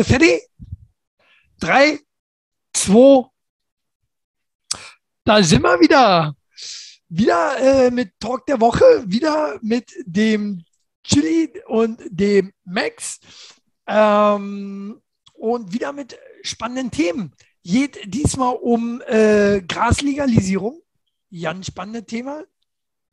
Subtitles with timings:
[0.00, 0.48] du fertig?
[1.58, 1.98] Drei,
[2.72, 3.26] zwei,
[5.24, 6.34] da sind wir wieder.
[7.08, 10.64] Wieder äh, mit Talk der Woche, wieder mit dem
[11.02, 13.18] Chili und dem Max
[13.86, 15.00] ähm,
[15.34, 17.34] und wieder mit spannenden Themen.
[17.62, 20.80] Geht diesmal um äh, Graslegalisierung.
[21.30, 22.44] Ganz spannendes Thema.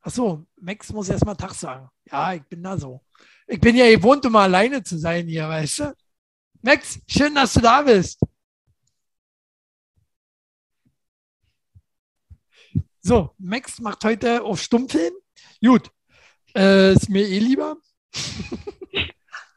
[0.00, 1.88] Achso, Max muss erstmal Tag sagen.
[2.10, 3.02] Ja, ich bin da so.
[3.46, 5.94] Ich bin ja gewohnt, um alleine zu sein hier, weißt du?
[6.68, 8.20] Max, schön, dass du da bist.
[13.00, 15.14] So, Max macht heute auf Stummfilm.
[15.64, 15.90] Gut,
[16.54, 17.78] äh, ist mir eh lieber.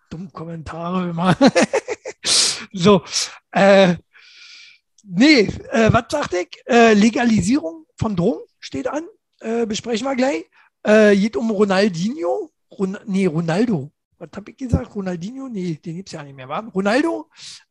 [0.10, 1.36] Dumm Kommentare immer.
[2.72, 3.04] so,
[3.52, 3.98] äh,
[5.04, 6.64] nee, äh, was sagte ich?
[6.66, 9.04] Äh, Legalisierung von Drogen steht an.
[9.42, 10.46] Äh, besprechen wir gleich.
[10.84, 12.54] Äh, geht um Ronaldinho.
[12.72, 13.92] Ron nee, Ronaldo.
[14.22, 14.94] Was habe ich gesagt?
[14.94, 15.50] Ronaldinho?
[15.50, 16.64] Nee, den gibt es ja nicht mehr, war?
[16.68, 17.28] Ronaldo.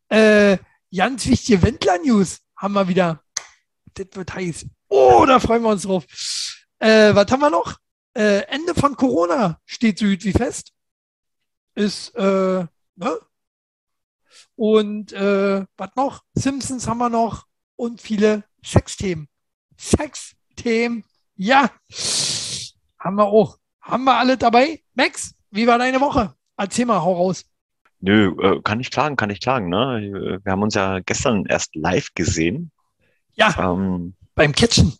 [0.08, 0.58] Äh,
[0.92, 3.22] ganz wichtige Wendler-News haben wir wieder.
[3.94, 4.66] Das wird heiß.
[4.88, 6.04] Oh, da freuen wir uns drauf.
[6.80, 7.78] Äh, was haben wir noch?
[8.14, 10.72] Äh, Ende von Corona steht so gut wie fest.
[11.76, 13.18] Ist, äh, ne?
[14.56, 16.24] Und äh, was noch?
[16.34, 19.28] Simpsons haben wir noch und viele Sexthemen.
[19.78, 21.04] Sexthemen,
[21.36, 21.70] ja.
[22.98, 23.56] Haben wir auch.
[23.80, 24.82] Haben wir alle dabei?
[24.94, 26.34] Max, wie war deine Woche?
[26.60, 27.46] Erzähl mal, hau raus.
[28.00, 29.70] Nö, äh, kann ich klagen, kann ich klagen.
[29.70, 30.38] Ne?
[30.44, 32.70] Wir haben uns ja gestern erst live gesehen.
[33.32, 33.54] Ja.
[33.58, 34.94] Ähm, beim Catchen.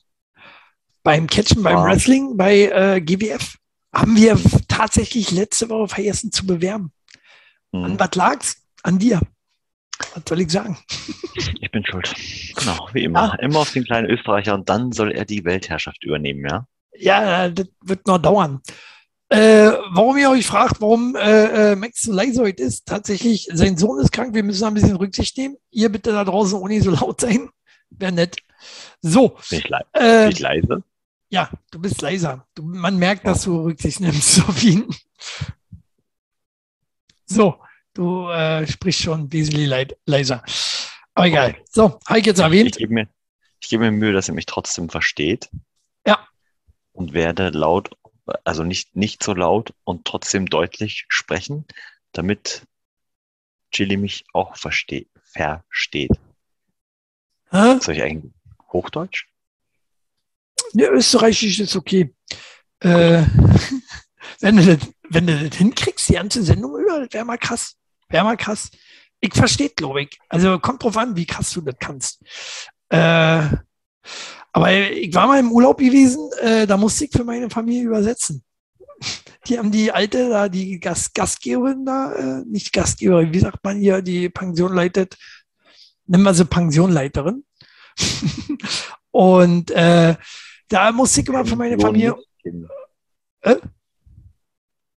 [1.02, 3.56] Beim Catchen, beim Wrestling, bei äh, GWF
[3.94, 4.38] haben wir
[4.68, 6.92] tatsächlich letzte Woche vergessen zu bewerben.
[7.72, 7.84] Mhm.
[7.84, 8.56] An was lag's?
[8.82, 9.20] An dir.
[10.14, 10.78] Was soll ich sagen?
[11.60, 12.14] Ich bin schuld.
[12.56, 13.28] Genau, wie immer.
[13.28, 13.34] Ja.
[13.34, 16.66] Immer auf den kleinen Österreicher und dann soll er die Weltherrschaft übernehmen, ja?
[16.94, 18.62] Ja, das wird noch dauern.
[19.30, 23.78] Äh, warum ihr euch fragt, warum äh, äh Max so leise heute ist, tatsächlich, sein
[23.78, 25.56] Sohn ist krank, wir müssen ein bisschen Rücksicht nehmen.
[25.70, 27.48] Ihr bitte da draußen ohne so laut sein.
[27.90, 28.38] Wäre nett.
[29.02, 29.36] So.
[29.48, 30.82] Bin ich, le äh, ich leise?
[31.28, 32.44] Ja, du bist leiser.
[32.56, 34.88] Du, man merkt, dass du Rücksicht nimmst auf ihn.
[37.24, 37.54] So,
[37.94, 40.42] du äh, sprichst schon wesentlich leid, leiser.
[41.14, 41.56] Aber egal.
[41.70, 42.70] So, habe ich jetzt erwähnt.
[42.70, 43.08] Ich gebe mir,
[43.60, 45.48] geb mir Mühe, dass er mich trotzdem versteht.
[46.04, 46.18] Ja.
[46.92, 47.90] Und werde laut,
[48.44, 51.66] also nicht, nicht so laut und trotzdem deutlich sprechen,
[52.12, 52.62] damit
[53.72, 55.08] Chili mich auch versteht.
[55.32, 56.12] versteht.
[57.50, 57.78] Hä?
[57.80, 58.32] Soll ich eigentlich
[58.72, 59.26] Hochdeutsch?
[60.72, 62.14] Ja, Österreichisch ist okay.
[62.80, 63.24] Äh,
[64.40, 67.76] wenn, du das, wenn du das hinkriegst, die ganze Sendung über, das wäre mal krass.
[68.08, 68.70] Wäre mal krass.
[69.20, 70.18] Ich verstehe, glaube ich.
[70.28, 72.22] Also kommt drauf an, wie krass du das kannst.
[72.88, 73.48] Äh,
[74.52, 78.42] aber ich war mal im Urlaub gewesen, äh, da musste ich für meine Familie übersetzen.
[79.46, 83.78] Die haben die alte, da die Gast, Gastgeberin da, äh, nicht Gastgeberin, wie sagt man
[83.78, 85.16] hier, die Pension leitet,
[86.06, 87.44] nennen wir sie Pensionleiterin.
[89.10, 90.16] und äh,
[90.68, 92.16] da musste ich immer für meine Familie.
[93.40, 93.56] Äh?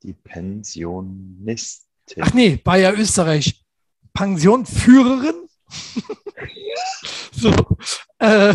[0.03, 1.88] Die Pensionistin.
[2.19, 3.63] Ach nee, war ja Österreich.
[4.13, 5.47] Pensionführerin.
[7.31, 7.53] so.
[8.18, 8.53] Äh,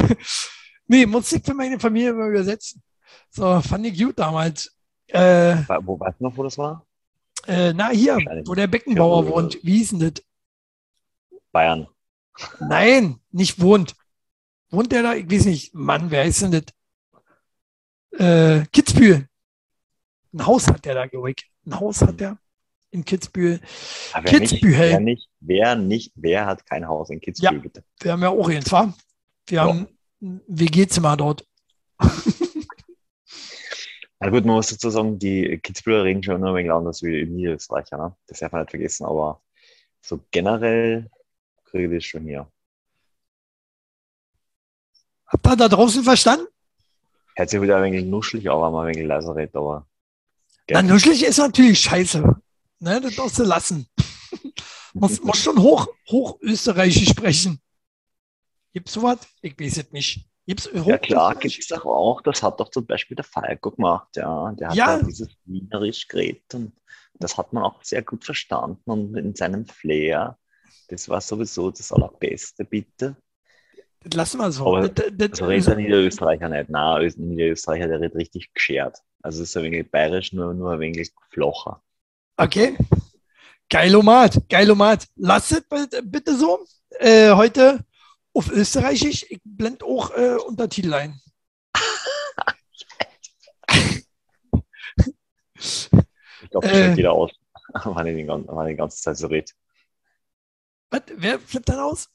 [0.86, 2.82] nee, musste ich für meine Familie übersetzen.
[3.30, 4.76] So, fand ich gut damals.
[5.08, 6.84] Äh, wo weißt du noch, wo das war?
[7.46, 9.58] Äh, na, hier, wo der Beckenbauer ja, wohnt.
[9.62, 10.24] Wie hieß denn das?
[11.52, 11.86] Bayern.
[12.60, 13.94] Nein, nicht wohnt.
[14.70, 15.14] Wohnt der da?
[15.14, 15.74] Ich weiß nicht.
[15.74, 18.20] Mann, wer ist denn das?
[18.20, 19.28] Äh, Kitzbühel.
[20.32, 21.50] Ein Haus hat der da, glaube ich.
[21.64, 22.38] Ein Haus hat der
[22.90, 23.60] in Kitzbühel.
[24.12, 24.78] Aber Kitzbühel.
[24.78, 27.84] Nicht, wer, nicht, wer nicht, wer hat kein Haus in Kitzbühel, ja, bitte?
[28.00, 28.92] Wir haben ja auch eins, war?
[29.46, 29.66] Wir ja.
[29.66, 29.86] haben
[30.20, 31.46] WG-Zimmer dort.
[34.18, 37.24] Na gut, man muss dazu sagen, die Kitzbüheler reden schon nur ein wenig anders wie
[37.24, 37.98] die Niederösterreicher.
[37.98, 38.16] Ne?
[38.26, 39.42] Das darf man nicht vergessen, aber
[40.00, 41.10] so generell
[41.64, 42.50] kriege ich das schon hier.
[45.26, 46.46] Habt ihr da draußen verstanden?
[47.34, 49.86] Hört sich wieder ein wenig nuschelig, aber mal ein wenig leiser redet, aber.
[50.70, 52.22] Na, nuschelig ist natürlich scheiße.
[52.78, 53.86] Ne, das darfst du lassen.
[54.94, 57.14] muss, muss schon hoch, hoch österreichisch
[58.76, 58.84] sprechen.
[58.84, 59.18] Gibt's sowas?
[59.42, 60.28] Ich weiß es nicht.
[60.46, 62.20] Gibt's ja klar, gibt es doch auch.
[62.22, 64.52] Das hat doch zum Beispiel der Falco gemacht, ja.
[64.52, 66.72] Der hat ja, dieses Wienerisch geredet und
[67.14, 70.38] das hat man auch sehr gut verstanden und in seinem Flair.
[70.88, 73.16] Das war sowieso das Allerbeste, bitte.
[74.04, 74.66] Das lassen wir so.
[74.68, 76.70] Aber das, das, so redet der Niederösterreicher nicht.
[76.70, 78.98] Nein, der Niederösterreicher, der redet richtig geschert.
[79.22, 81.82] Also es ist ein wenig bayerisch, nur, nur ein wenig flocher.
[82.36, 82.76] Okay.
[83.68, 85.08] Geilomat, Geilomat.
[85.16, 85.64] Lasst es
[86.04, 86.64] bitte so.
[87.00, 87.84] Äh, heute
[88.36, 89.26] auf Österreichisch.
[89.30, 91.20] Ich blende auch äh, Untertitel ein.
[95.58, 97.32] ich glaube, das äh, wieder aus,
[97.84, 98.26] wenn ich
[98.72, 99.52] die ganze Zeit so rede.
[100.90, 101.02] Was?
[101.16, 102.08] Wer flippt dann aus?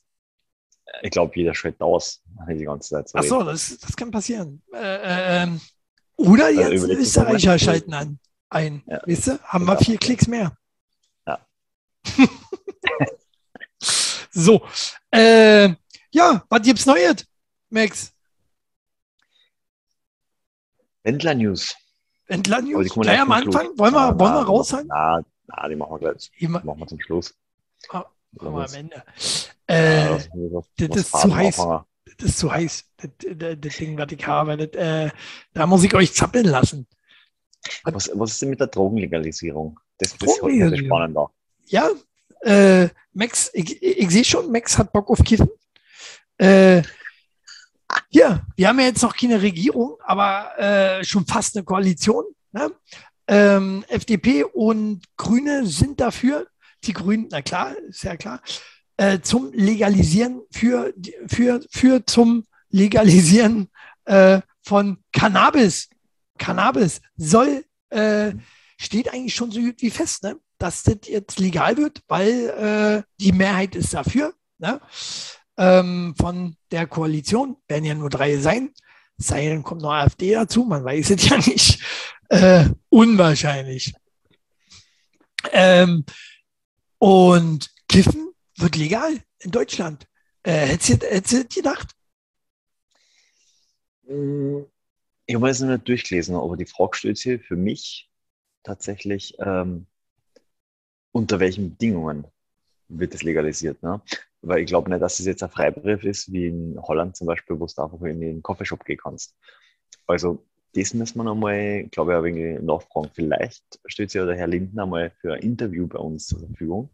[1.02, 3.10] Ich glaube, jeder schreibt aus die ganze Zeit.
[3.10, 4.62] So Ach so, das, das kann passieren.
[4.74, 5.62] Äh, äh, ähm,
[6.18, 8.20] oder Also jetzt dir Österreicher schalten an.
[8.50, 8.84] Ein.
[8.86, 9.02] Ja.
[9.06, 9.40] Weißt du?
[9.44, 9.74] Haben Ja.
[9.74, 10.56] wir vier Klicks mehr.
[11.26, 11.40] Ja.
[14.32, 14.62] so.
[15.10, 15.76] Äh,
[16.12, 17.26] ja, was gibt's Neues,
[17.70, 18.14] Max?
[21.04, 21.76] Wendler News.
[22.30, 22.94] Die News?
[22.94, 23.56] Gleich am Schluss.
[23.56, 23.78] Anfang?
[23.78, 24.88] Wollen wir, Na, wollen wir raushauen?
[24.88, 26.32] Na, na, die machen wir gleich.
[26.40, 27.34] Die machen wir zum Schluss.
[27.90, 29.04] Ah, machen wir am Ende.
[29.70, 31.56] Ja, Äh, das- das- das das ist zu heiß.
[32.18, 32.86] das ist zu heiß.
[32.98, 34.54] Das, Ding, was ich habe.
[34.74, 35.12] Äh,
[35.54, 36.88] da muss ich euch zappeln lassen.
[37.84, 39.80] Was, was ist denn mit der Drogenlegalisierung?
[39.98, 40.88] Das, das ist Drogenlegalisierung?
[40.88, 41.32] spannender.
[41.68, 41.90] Ja,
[42.42, 45.50] äh, Max, ich, ich, ich sehe schon, Max hat Bock auf Kiffen.
[46.42, 46.82] Äh,
[48.10, 52.26] ja, wir haben ja jetzt noch keine Regierung, aber äh, schon fast eine Koalition.
[52.52, 52.72] Ne?
[53.28, 56.48] Ähm, FDP und Grüne sind dafür,
[56.84, 58.42] die Grünen, na klar, ist ja klar,
[58.98, 60.94] äh, zum Legalisieren für,
[61.28, 63.70] für, für zum Legalisieren
[64.06, 65.90] äh, von Cannabis.
[66.40, 68.34] Cannabis soll, äh,
[68.80, 70.38] steht eigentlich schon so gut wie fest, ne?
[70.58, 74.34] dass das jetzt legal wird, weil äh, die Mehrheit ist dafür.
[74.58, 74.82] Ne?
[75.62, 78.74] Ähm, von der Koalition werden ja nur drei sein.
[79.18, 81.80] Sei denn, kommt noch AfD dazu, man weiß es ja nicht.
[82.30, 83.94] Äh, unwahrscheinlich.
[85.52, 86.04] Ähm,
[86.98, 90.08] und Kiffen wird legal in Deutschland.
[90.42, 91.90] Äh, hättest du gedacht?
[95.28, 98.10] Ich habe es nicht durchgelesen, aber die Frage stellt sich für mich
[98.64, 99.86] tatsächlich, ähm,
[101.12, 102.26] unter welchen Bedingungen
[103.00, 103.82] wird es legalisiert?
[103.84, 104.02] Ne?
[104.42, 107.60] Weil ich glaube nicht, dass es jetzt ein Freibrief ist, wie in Holland zum Beispiel,
[107.60, 109.36] wo du einfach in den Coffeeshop gehen kannst.
[110.08, 113.10] Also, das müssen wir nochmal, glaube ich, ein wenig nachfragen.
[113.14, 116.90] Vielleicht stellt sich ja der Herr Lindner mal für ein Interview bei uns zur Verfügung.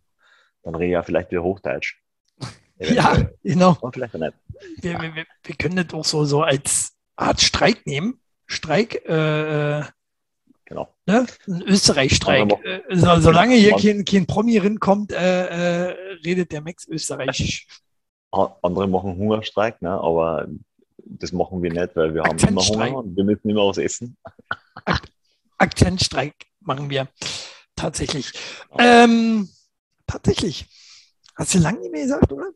[0.64, 2.02] Dann rede ich ja vielleicht wieder Hochdeutsch.
[2.80, 3.72] Ja, genau.
[3.82, 4.34] Aber vielleicht auch nicht.
[4.82, 8.20] Wir, wir, wir- wir können das auch so, so als Art Streik nehmen.
[8.46, 9.84] Streik, äh, äh,
[10.68, 10.94] Genau.
[11.06, 11.26] ne?
[11.48, 12.52] ein Österreich-Streik.
[12.66, 17.68] Äh, so, solange hier kein, kein Promi rinkommt, äh, äh, redet der Max Österreichisch.
[18.32, 19.92] Andere machen Hungerstreik, ne?
[19.92, 20.48] aber
[20.98, 22.62] das machen wir nicht, weil wir haben immer.
[22.62, 24.18] Hunger und wir müssen immer was essen.
[25.58, 27.08] Akzentstreik machen wir
[27.78, 28.34] tatsächlich.
[28.78, 29.50] Ähm,
[30.06, 30.66] tatsächlich.
[31.36, 32.50] Hast du lange nicht mehr gesagt, oder?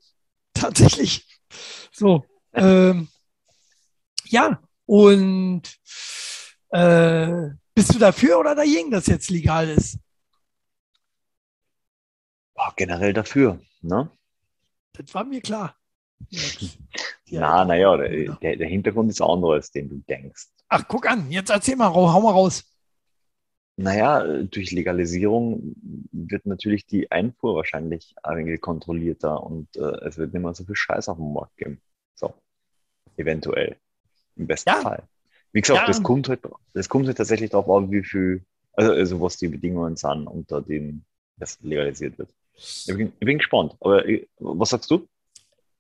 [0.54, 1.26] Tatsächlich.
[1.94, 2.26] So.
[2.54, 3.08] Ähm,
[4.26, 5.64] ja, und
[6.72, 7.50] äh,
[7.82, 9.98] bist du dafür oder dagegen, dass jetzt legal ist?
[12.54, 13.60] Boah, generell dafür.
[13.82, 14.12] Ne?
[14.94, 15.76] Das war mir klar.
[17.26, 17.40] Ja.
[17.40, 20.48] Na, naja, der, der, Hintergrund ist anderer, als den du denkst.
[20.68, 22.66] Ach, guck an, jetzt erzähl mal, hau hau mal raus.
[23.78, 25.74] Naja, durch Legalisierung
[26.12, 30.66] wird natürlich die Einfuhr wahrscheinlich ein wenig kontrollierter und äh, es wird nicht mehr so
[30.66, 31.82] viel Scheiß auf dem Markt geben.
[32.16, 32.34] So,
[33.16, 33.78] eventuell.
[34.36, 34.82] Im besten Ja.
[34.82, 35.08] Fall.
[35.54, 35.88] Wie gesagt, Ja.
[35.88, 36.42] das, kommt halt,
[36.74, 38.44] das kommt halt tatsächlich darauf an, wie viel,
[38.74, 41.06] also, also was die Bedingungen sind, unter denen
[41.38, 42.30] das legalisiert wird.
[42.56, 43.76] Ich bin, ich bin gespannt.
[43.80, 45.08] Aber ich, was sagst du?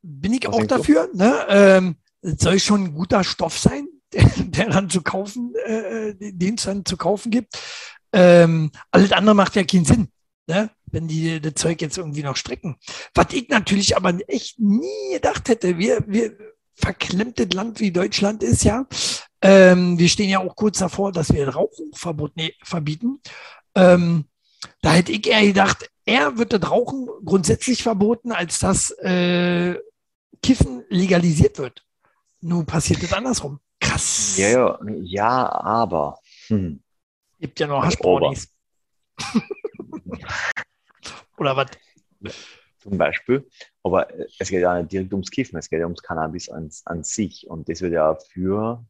[0.01, 0.77] Bin ich Was auch denkst du?
[0.77, 1.09] dafür.
[1.13, 1.45] Ne?
[1.50, 6.55] Ähm, es soll schon ein guter Stoff sein, der, der dann zu kaufen, äh, den
[6.55, 7.57] es dann zu kaufen gibt.
[8.13, 10.10] Ähm, alles andere macht ja keinen Sinn,
[10.48, 10.69] ne?
[10.88, 12.75] wenn die das Zeug jetzt irgendwie noch strecken.
[13.13, 16.36] Was ich natürlich aber echt nie gedacht hätte, wir, wir
[16.74, 18.86] verklemmtes Land wie Deutschland ist ja,
[19.41, 23.21] ähm, wir stehen ja auch kurz davor, dass wir Rauchverbot nee, verbieten.
[23.75, 24.25] Ähm,
[24.81, 29.77] da hätte ich eher gedacht, er wird das Rauchen grundsätzlich verboten, als dass äh,
[30.41, 31.86] Kiffen legalisiert wird.
[32.41, 33.60] Nun passiert es andersrum.
[33.79, 34.38] Krass.
[34.38, 36.19] Ja, ja, ja, aber.
[36.48, 36.81] Hm.
[37.39, 37.83] Gibt ja noch.
[37.83, 38.48] Haschbrownies.
[41.38, 41.67] Oder was?
[42.81, 43.48] zum Beispiel.
[43.83, 46.69] Aber äh, es geht ja nicht direkt ums Kiffen, es geht ja ums Cannabis an,
[46.86, 47.48] an sich.
[47.48, 48.83] Und das wird ja für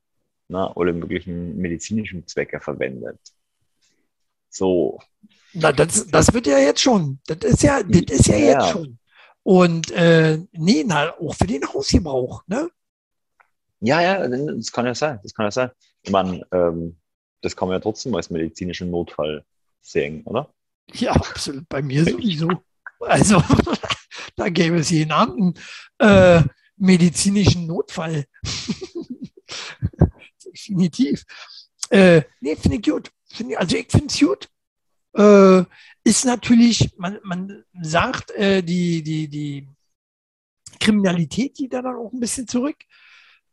[0.52, 3.20] na, alle möglichen medizinischen Zwecke verwendet.
[4.50, 5.00] So,
[5.54, 7.20] Na, das, das wird ja jetzt schon.
[7.26, 8.46] Das ist ja, das ist ja, Ja.
[8.52, 9.00] jetzt schon.
[9.44, 12.70] Und äh, nee, na, auch für den Hausgebrauch, ne?
[13.80, 15.72] ja, ja, das kann ja sein, das kann ja sein.
[16.04, 16.98] Ich meine, ähm,
[17.42, 19.44] das kann man ja trotzdem als medizinischen Notfall
[19.82, 20.54] sehen, oder?
[20.94, 21.68] Ja, absolut.
[21.70, 22.50] Bei mir sowieso.
[23.00, 23.42] Also,
[24.36, 25.60] da gäbe es jeden Abend
[25.98, 26.44] einen äh,
[26.78, 28.26] medizinischen Notfall.
[30.68, 31.24] Definitiv.
[31.90, 33.12] Äh, nee, finde ich gut.
[33.32, 34.50] Find also, ich finde es gut.
[35.18, 35.64] Äh,
[36.04, 39.68] ist natürlich, man, man sagt, äh, die, die, die
[40.80, 42.78] Kriminalität geht da dann auch ein bisschen zurück.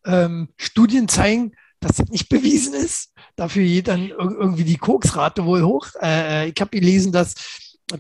[0.07, 3.13] Ähm, Studien zeigen, dass das nicht bewiesen ist.
[3.37, 5.89] Dafür geht dann ir- irgendwie die Koksrate wohl hoch.
[6.01, 7.35] Äh, ich habe gelesen, dass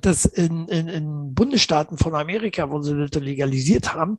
[0.00, 4.18] das in, in, in Bundesstaaten von Amerika, wo sie das legalisiert haben,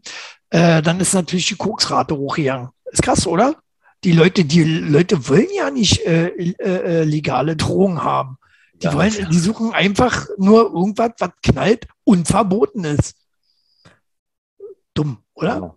[0.49, 2.69] äh, dann ist natürlich die Koksrate hochgegangen.
[2.91, 3.55] Ist krass, oder?
[4.03, 8.37] Die Leute, die Leute wollen ja nicht äh, äh, äh legale Drogen haben.
[8.75, 13.15] Die ja, wollen, die suchen einfach nur irgendwas, was knallt und verboten ist.
[14.93, 15.47] Dumm, oder?
[15.57, 15.75] Ja.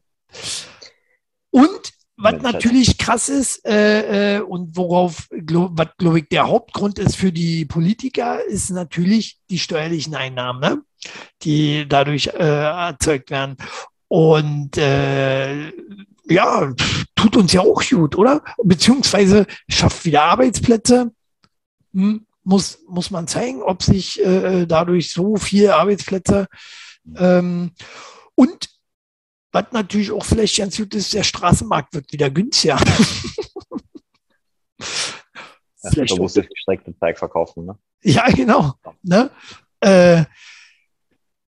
[1.50, 7.00] Und was natürlich krass ist äh, äh, und worauf, glaub, was glaube ich der Hauptgrund
[7.00, 10.82] ist für die Politiker, ist natürlich die steuerlichen Einnahmen, ne?
[11.42, 13.56] die dadurch äh, erzeugt werden.
[14.06, 15.72] Und äh,
[16.24, 16.72] ja,
[17.16, 18.42] tut uns ja auch gut, oder?
[18.62, 21.12] Beziehungsweise schafft wieder Arbeitsplätze.
[21.92, 26.48] Hm, muss, muss man zeigen, ob sich äh, dadurch so viele Arbeitsplätze
[27.16, 27.72] ähm,
[28.34, 28.68] und
[29.52, 32.78] was natürlich auch vielleicht ganz gut ist, der Straßenmarkt wird wieder günstiger.
[34.78, 37.78] ja, vielleicht muss das gestreckte Teig verkaufen, ne?
[38.02, 38.72] Ja, genau.
[39.02, 39.30] Ne?
[39.80, 40.24] Äh,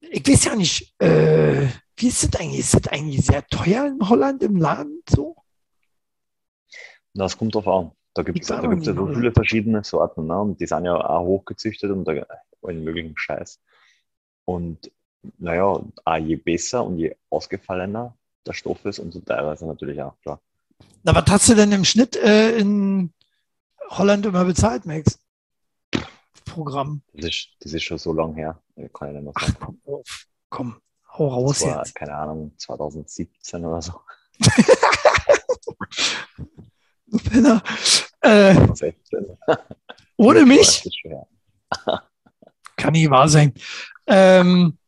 [0.00, 1.66] ich weiß ja nicht, äh,
[2.00, 2.60] wie ist das eigentlich?
[2.60, 5.36] Ist das eigentlich sehr teuer in Holland im Laden so?
[7.14, 7.92] Das kommt drauf an.
[8.14, 10.40] Da gibt es da gibt's ja so viele verschiedene Sorten, ne?
[10.40, 12.26] Und die sind ja auch hochgezüchtet und da
[12.62, 13.60] allen möglichen Scheiß.
[14.44, 14.90] Und
[15.38, 20.00] naja, auch je besser und je ausgefallener der Stoff ist, umso teurer ist er natürlich
[20.00, 20.40] auch, klar.
[21.02, 23.12] Na, was hast du denn im Schnitt äh, in
[23.90, 25.18] Holland immer bezahlt, Max?
[26.44, 27.02] Programm.
[27.12, 28.62] Das ist, das ist schon so lange her.
[28.76, 30.26] Nicht Ach, komm, auf.
[30.48, 30.80] komm,
[31.18, 31.94] hau raus war, jetzt.
[31.94, 33.92] Keine Ahnung, 2017 oder so.
[37.30, 37.62] Penner.
[38.20, 38.56] Äh,
[40.16, 40.88] ohne mich?
[42.76, 43.52] Kann nicht wahr sein.
[44.06, 44.78] Ähm,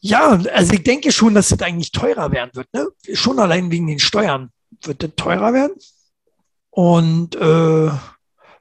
[0.00, 2.72] ja, also ich denke schon, dass das eigentlich teurer werden wird.
[2.72, 2.88] Ne?
[3.14, 4.50] Schon allein wegen den Steuern
[4.82, 5.76] wird das teurer werden.
[6.70, 7.90] Und äh,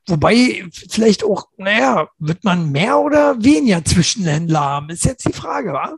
[0.07, 5.73] wobei vielleicht auch, naja, wird man mehr oder weniger Zwischenhändler haben, ist jetzt die Frage,
[5.73, 5.95] wa?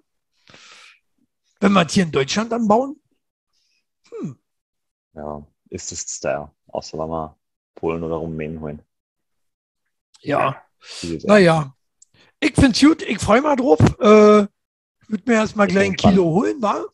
[1.61, 2.99] Wenn wir es hier in Deutschland dann bauen?
[4.09, 4.37] Hm.
[5.13, 7.37] Ja, ist es da, außer wenn wir
[7.75, 8.81] Polen oder Rumänien holen.
[10.21, 10.63] Ja,
[11.23, 11.75] naja.
[12.39, 13.79] Ich finde es gut, ich freue mich drauf.
[13.99, 14.47] Äh,
[15.07, 16.85] würde mir erstmal gleich ein Kilo holen, war?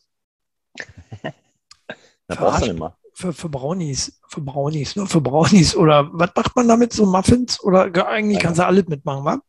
[2.74, 2.94] mal.
[3.14, 5.74] Für, für Brownies, für Brownies, nur für Brownies.
[5.74, 6.92] Oder was macht man damit?
[6.92, 7.58] So Muffins?
[7.62, 9.40] Oder eigentlich kannst du alles mitmachen, wa?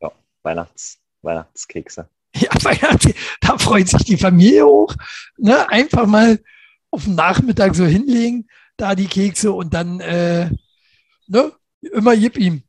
[0.00, 0.10] Ja,
[0.42, 2.08] Weihnachts, Weihnachtskekse.
[2.40, 2.96] Ja,
[3.40, 4.94] da freut sich die Familie hoch.
[5.38, 5.68] Ne?
[5.70, 6.40] Einfach mal
[6.90, 10.50] auf den Nachmittag so hinlegen, da die Kekse und dann äh,
[11.26, 11.52] ne?
[11.92, 12.64] immer gib ihm.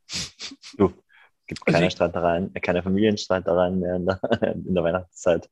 [0.77, 0.93] Du,
[1.47, 4.19] gibt also keine Streitereien, keine Familienstreitereien mehr in der,
[4.53, 5.49] in der Weihnachtszeit.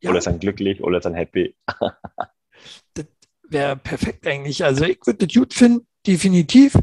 [0.00, 0.10] Ja.
[0.10, 1.54] Alle sind glücklich, alle sind happy.
[2.94, 3.06] das
[3.48, 4.64] wäre perfekt eigentlich.
[4.64, 6.76] Also ich würde das gut finden, definitiv.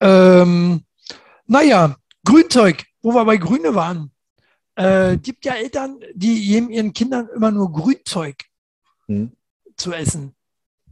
[0.00, 0.84] Ähm,
[1.46, 4.12] naja, Grünzeug, wo wir bei Grüne waren.
[4.78, 8.44] Äh, gibt ja Eltern, die geben ihren Kindern immer nur Grünzeug
[9.06, 9.32] hm.
[9.76, 10.36] zu essen.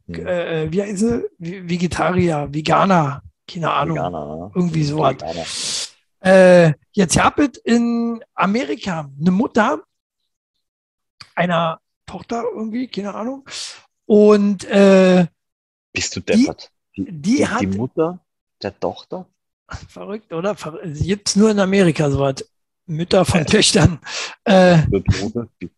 [0.06, 0.26] Hm.
[0.26, 1.24] Äh, äh wie heißt sie?
[1.38, 3.96] Vegetarier, Veganer, keine Ahnung.
[3.96, 4.50] Veganer, ne?
[4.56, 5.94] Irgendwie so was.
[6.18, 9.84] Äh, jetzt habt ihr in Amerika eine Mutter
[11.36, 13.44] einer Tochter irgendwie, keine Ahnung.
[14.06, 15.26] Und äh,
[15.92, 16.72] bist du deppert?
[16.96, 18.18] Die, die, die, hat die Mutter
[18.60, 19.26] der Tochter?
[19.68, 20.56] Verrückt, oder?
[20.82, 22.44] Gibt es nur in Amerika so was.
[22.86, 23.44] Mütter von.
[23.46, 24.00] Töchtern.
[24.44, 25.22] Äh, bist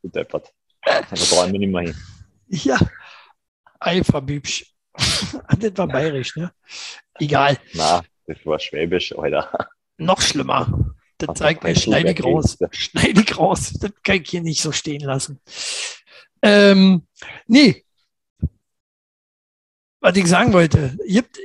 [0.02, 0.52] du deppert.
[0.82, 1.96] Da träumen wir nicht mehr hin.
[2.48, 2.78] Ja,
[3.80, 4.74] Eiferbübsch.
[4.94, 6.52] das war bayerisch, ne?
[7.18, 7.58] Egal.
[7.74, 10.94] Na, das war schwäbisch, Alter noch schlimmer.
[11.18, 12.56] Das zeigt mir schneidig raus.
[12.70, 13.72] Schneidig raus.
[13.80, 15.40] Das kann ich hier nicht so stehen lassen.
[16.42, 17.06] Ähm,
[17.48, 17.84] nee.
[20.00, 21.38] Was ich sagen wollte, gibt,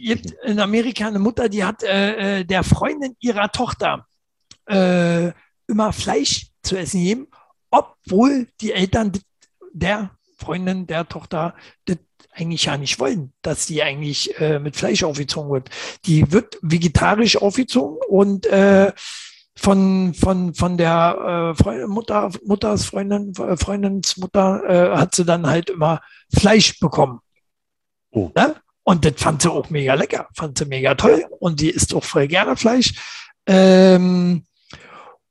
[0.00, 4.08] gibt in Amerika eine Mutter, die hat äh, äh, der Freundin ihrer Tochter
[4.72, 5.32] äh,
[5.66, 7.28] immer Fleisch zu essen gegeben,
[7.70, 9.12] obwohl die Eltern
[9.72, 11.98] der Freundin der Tochter das
[12.34, 15.70] eigentlich ja nicht wollen, dass die eigentlich äh, mit Fleisch aufgezogen wird.
[16.06, 18.92] Die wird vegetarisch aufgezogen und äh,
[19.54, 25.70] von, von, von der äh, Freundin, Mutter, Mutters Freundin, Freundinsmutter äh, hat sie dann halt
[25.70, 26.00] immer
[26.34, 27.20] Fleisch bekommen.
[28.10, 28.30] Oh.
[28.34, 28.56] Ne?
[28.82, 31.26] Und das fand sie auch mega lecker, fand sie mega toll.
[31.38, 32.94] Und die isst auch voll gerne Fleisch.
[33.46, 34.44] Ähm,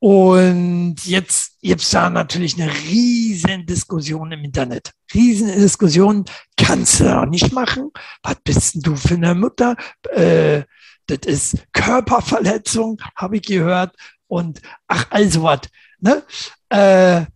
[0.02, 4.90] und jetzt gibt es da natürlich eine riesen Diskussion im Internet.
[5.14, 6.24] Riesen Diskussion,
[6.56, 7.92] kannst du doch nicht machen.
[8.24, 9.76] Was bist denn du für eine Mutter?
[10.10, 10.64] Äh,
[11.06, 13.94] das ist Körperverletzung, habe ich gehört.
[14.26, 15.60] Und ach, also was.
[16.00, 16.24] Ne?
[16.68, 17.26] Äh,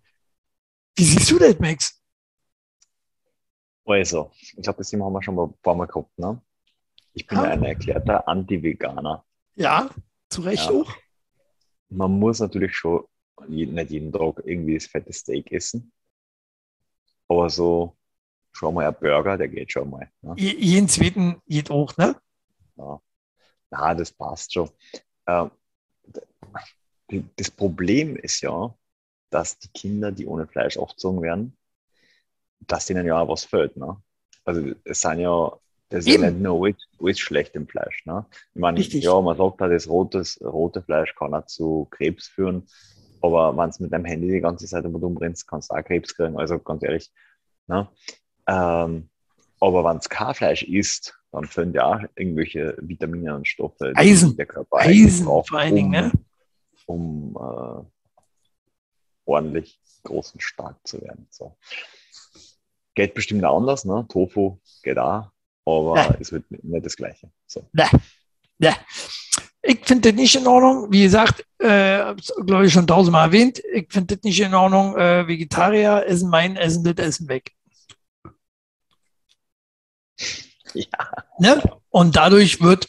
[0.97, 2.03] wie siehst du das, Max?
[3.85, 6.19] Also, ich glaube, das Thema haben wir schon mal ein paar Mal gehabt.
[6.19, 6.43] Ne?
[7.13, 9.25] Ich bin ja ein erklärter Anti-Veganer.
[9.55, 9.89] Ja,
[10.31, 10.73] zu Recht ja.
[10.73, 10.93] auch
[11.89, 13.05] man muss natürlich schon
[13.49, 15.93] jeden, nicht jeden Tag irgendwie das fette Steak essen.
[17.29, 17.97] Aber so
[18.53, 20.11] schon mal ein Burger, der geht schon mal.
[20.23, 20.35] Ne?
[20.39, 22.17] Je- Jeden zweiten geht auch, ne?
[22.77, 23.01] Ja.
[23.71, 24.71] Na, das passt schon.
[25.27, 25.51] Ähm,
[27.37, 28.75] das Problem ist ja,
[29.31, 31.57] dass die Kinder, die ohne Fleisch aufgezogen werden,
[32.61, 33.77] dass denen ja auch was fehlt.
[33.77, 33.97] Ne?
[34.45, 36.23] Also es sind ja, das ist ja Eben.
[36.23, 38.05] nicht nur alles, alles schlecht im Fleisch.
[38.07, 38.27] Ne?
[38.55, 39.05] Ich meine, Richtig.
[39.05, 42.67] ja, man sagt halt, das rotes, rote Fleisch kann auch zu Krebs führen,
[43.23, 46.15] aber wenn du mit deinem Handy die ganze Zeit immer rumbrennst, kannst du auch Krebs
[46.15, 46.39] kriegen.
[46.39, 47.11] Also ganz ehrlich.
[47.67, 47.89] Ne?
[48.47, 49.09] Ähm,
[49.61, 54.37] aber wenn es kein Fleisch isst, dann fehlen ja auch irgendwelche Vitamine und Stoffe, Eisen.
[54.37, 56.13] der Körper Eisen braucht, vor allen Dingen, ne?
[56.87, 57.85] um äh,
[59.25, 61.27] ordentlich groß und stark zu werden.
[61.31, 61.57] So.
[62.95, 64.07] Geht bestimmt auch anders, ne?
[64.09, 65.31] Tofu geht auch,
[65.67, 66.17] aber Ja.
[66.21, 67.31] es wird nicht das Gleiche.
[67.47, 67.69] So.
[68.59, 68.75] Ja.
[69.63, 70.91] Ich finde das nicht in Ordnung.
[70.93, 72.15] Wie gesagt, äh,
[72.47, 74.97] glaube ich schon tausendmal erwähnt, ich finde das nicht in Ordnung.
[74.97, 77.53] Äh, Vegetarier essen mein Essen, das Essen weg.
[80.75, 81.25] Ja.
[81.39, 81.63] Ne?
[81.89, 82.89] Und dadurch wird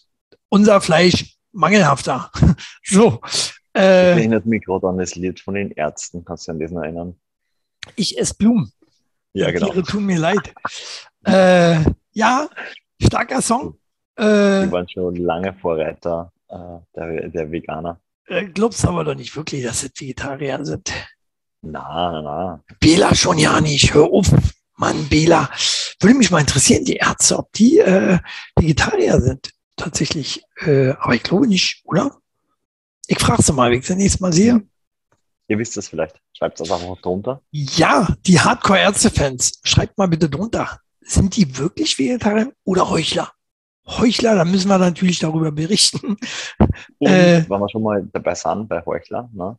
[0.50, 2.32] unser Fleisch mangelhafter.
[2.84, 3.22] so.
[3.22, 6.26] Das Äh, erinnert mich gerade an das Lied von den Ärzten.
[6.26, 7.16] Kannst du an das noch erinnern?
[7.96, 8.74] ich esse Blumen.
[9.34, 9.68] Ja, genau.
[9.70, 10.54] Tiere tun mir leid.
[11.28, 12.48] Äh, ja,
[13.02, 13.78] starker Song.
[14.16, 16.56] Äh, Die waren schon lange Vorreiter äh,
[16.96, 18.00] der, der Veganer.
[18.28, 20.92] äh, glaubst aber doch nicht wirklich, dass es Vegetarier sind.
[21.62, 22.64] Na, na.
[22.80, 23.94] Bela schon ja nicht.
[23.94, 24.28] Hör auf,
[24.78, 25.50] Mann, Bela.
[26.00, 28.20] Würde mich mal interessieren, die Ärzte, ob die äh,
[28.56, 29.52] Vegetarier sind.
[29.76, 30.44] Tatsächlich.
[30.66, 32.16] Äh, aber ich glaube nicht, oder?
[33.08, 34.62] Ich frage sie mal, wenn ich sie nächstes Mal sehe.
[35.50, 36.20] Ihr wisst es vielleicht.
[36.34, 37.42] Schreibt das einfach drunter.
[37.52, 40.80] Ja, die Hardcore-Ärzte-Fans, schreibt mal bitte drunter.
[41.08, 43.32] Sind die wirklich Vegetarier oder Heuchler?
[43.88, 46.18] Heuchler, da müssen wir natürlich darüber berichten.
[46.98, 47.46] Und Äh.
[47.50, 49.58] wenn wir schon mal dabei sind, bei Heuchler, ne?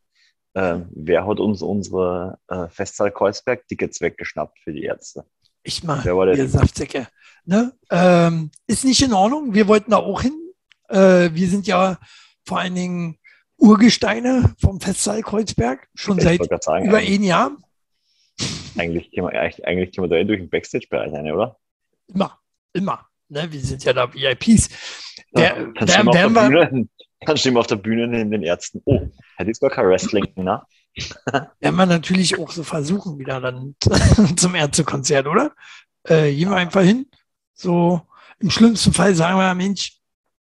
[0.52, 5.24] äh, wer hat uns unsere äh, Festsaal Kreuzberg-Tickets weggeschnappt für die Ärzte?
[5.62, 7.08] Ich mal, ihr Saftsäcke.
[7.44, 7.72] Ne?
[7.90, 9.54] Ähm, ist nicht in Ordnung.
[9.54, 10.36] Wir wollten da auch hin.
[10.88, 11.98] Äh, wir sind ja
[12.44, 13.18] vor allen Dingen
[13.56, 17.56] Urgesteine vom Festsaal Kreuzberg, schon Ich seit über ein Jahr.
[18.78, 21.56] Eigentlich, gehen wir, eigentlich, gehen wir da eh durch den Backstage-Bereich rein, oder?
[22.08, 22.38] Immer,
[22.72, 23.06] immer.
[23.28, 23.50] Ne?
[23.50, 24.70] Wir sind ja da VIPs.
[25.32, 26.88] Wer, dann, wer, stehen wir auf werden der wir, Bühne,
[27.20, 28.82] dann stehen wir auf der Bühne neben den Ärzten.
[28.84, 30.62] Oh, hat ist gar kein Wrestling, ne?
[31.60, 33.74] werden wir natürlich auch so versuchen, wieder dann
[34.36, 35.52] zum Ärztekonzert, oder?
[36.04, 37.06] Äh, gehen wir einfach hin.
[37.54, 38.00] So
[38.40, 39.98] im schlimmsten Fall sagen wir, Mensch,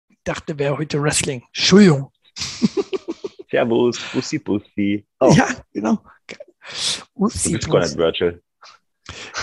[0.08, 1.42] ich dachte, wäre heute Wrestling.
[1.48, 2.12] Entschuldigung.
[3.50, 5.06] Servus, Bussi, Bussi.
[5.20, 5.98] Oh, Ja, genau.
[7.18, 8.42] Du Upsi, bist gar nicht Virtual.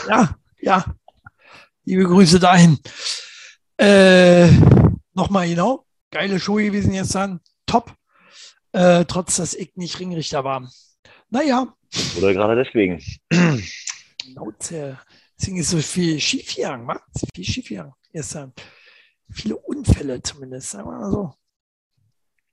[0.09, 0.85] Ja, ja.
[1.83, 2.79] Liebe Grüße dahin.
[3.77, 4.49] Äh,
[5.13, 5.85] Nochmal genau.
[6.11, 7.39] Geile Show gewesen jetzt dann.
[7.65, 7.93] Top.
[8.73, 10.69] Äh, trotz, dass ich nicht Ringrichter war.
[11.29, 11.73] Naja,
[12.17, 13.01] Oder gerade deswegen.
[15.38, 17.01] Deswegen ist so viel schiefgegangen, wa?
[17.33, 17.93] Viel schiefgegangen.
[18.11, 18.53] Gestern.
[19.31, 21.33] Viele Unfälle zumindest, sagen wir mal so.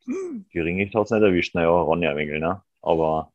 [0.07, 2.63] Hm, Die Ringe hat es nicht erwischt, naja, Ronja Wengel, ne?
[2.81, 3.32] Aber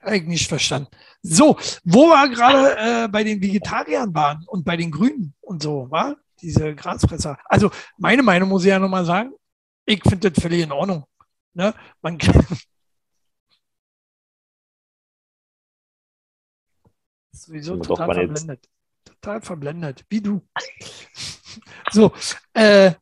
[0.00, 0.88] hab ich nicht verstanden.
[1.22, 5.90] So, wo wir gerade äh, bei den Vegetariern waren und bei den Grünen und so,
[5.90, 7.38] war diese Grasfresser.
[7.46, 9.32] Also meine Meinung muss ich ja nochmal sagen,
[9.84, 11.04] ich finde das völlig in Ordnung.
[11.54, 11.74] Ne?
[12.00, 12.46] Man kann
[17.32, 18.68] sowieso Sind total mal jetzt- verblendet.
[19.04, 20.46] Total verblendet, wie du.
[21.90, 22.12] so,
[22.52, 22.92] äh,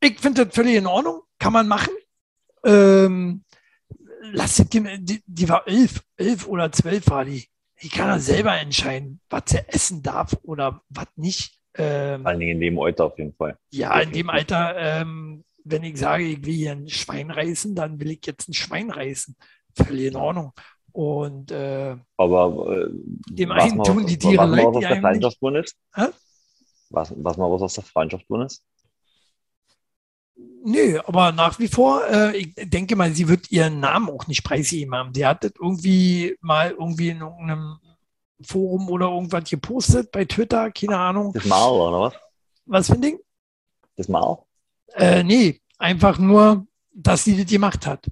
[0.00, 1.92] ich finde das völlig in Ordnung, kann man machen.
[2.64, 3.42] Ähm,
[4.32, 7.46] lass die, die, die war elf, elf oder zwölf war die.
[7.82, 11.58] Die kann er selber entscheiden, was sie essen darf oder was nicht.
[11.76, 13.58] Ähm, vor allen Dingen in dem Alter auf jeden Fall.
[13.70, 17.98] ja, in dem Alter, ähm, wenn ich sage, ich will hier ein Schwein reißen, dann
[17.98, 19.36] will ich jetzt ein Schwein reißen.
[19.76, 20.52] Völlig in Ordnung.
[20.92, 22.88] Und äh, Aber äh,
[23.30, 25.64] Dem einen tun was- die Tiere leid, was die aus der einem?
[25.94, 26.02] Hä?
[26.90, 28.62] Was, was mal was aus der Freundschaft drin ist?
[30.64, 34.42] Nö, aber nach wie vor, äh, ich denke mal, sie wird ihren Namen auch nicht
[34.44, 35.14] preisgeben haben.
[35.14, 37.78] Sie hat das irgendwie mal irgendwie in irgendeinem
[38.42, 41.32] Forum oder irgendwas gepostet bei Twitter, keine Ahnung.
[41.32, 42.14] Das Mal, oder was?
[42.66, 43.18] Was für ein Ding?
[43.96, 44.38] Das Mal?
[44.94, 48.06] Äh, nee, einfach nur, dass sie das gemacht hat.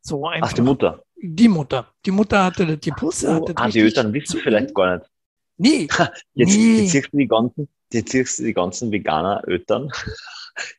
[0.00, 0.50] So einfach.
[0.50, 1.02] Ach, die Mutter.
[1.20, 1.92] Die Mutter.
[2.04, 3.30] Die Mutter hatte das gepostet.
[3.30, 5.10] Hat das ah, die Eltern wissen vielleicht gar nicht.
[5.58, 5.88] Nee,
[6.34, 6.80] Jetzt, Nee.
[6.80, 9.90] jetzt siehst du die ganzen, jetzt siehst du die ganzen Veganer-Eltern,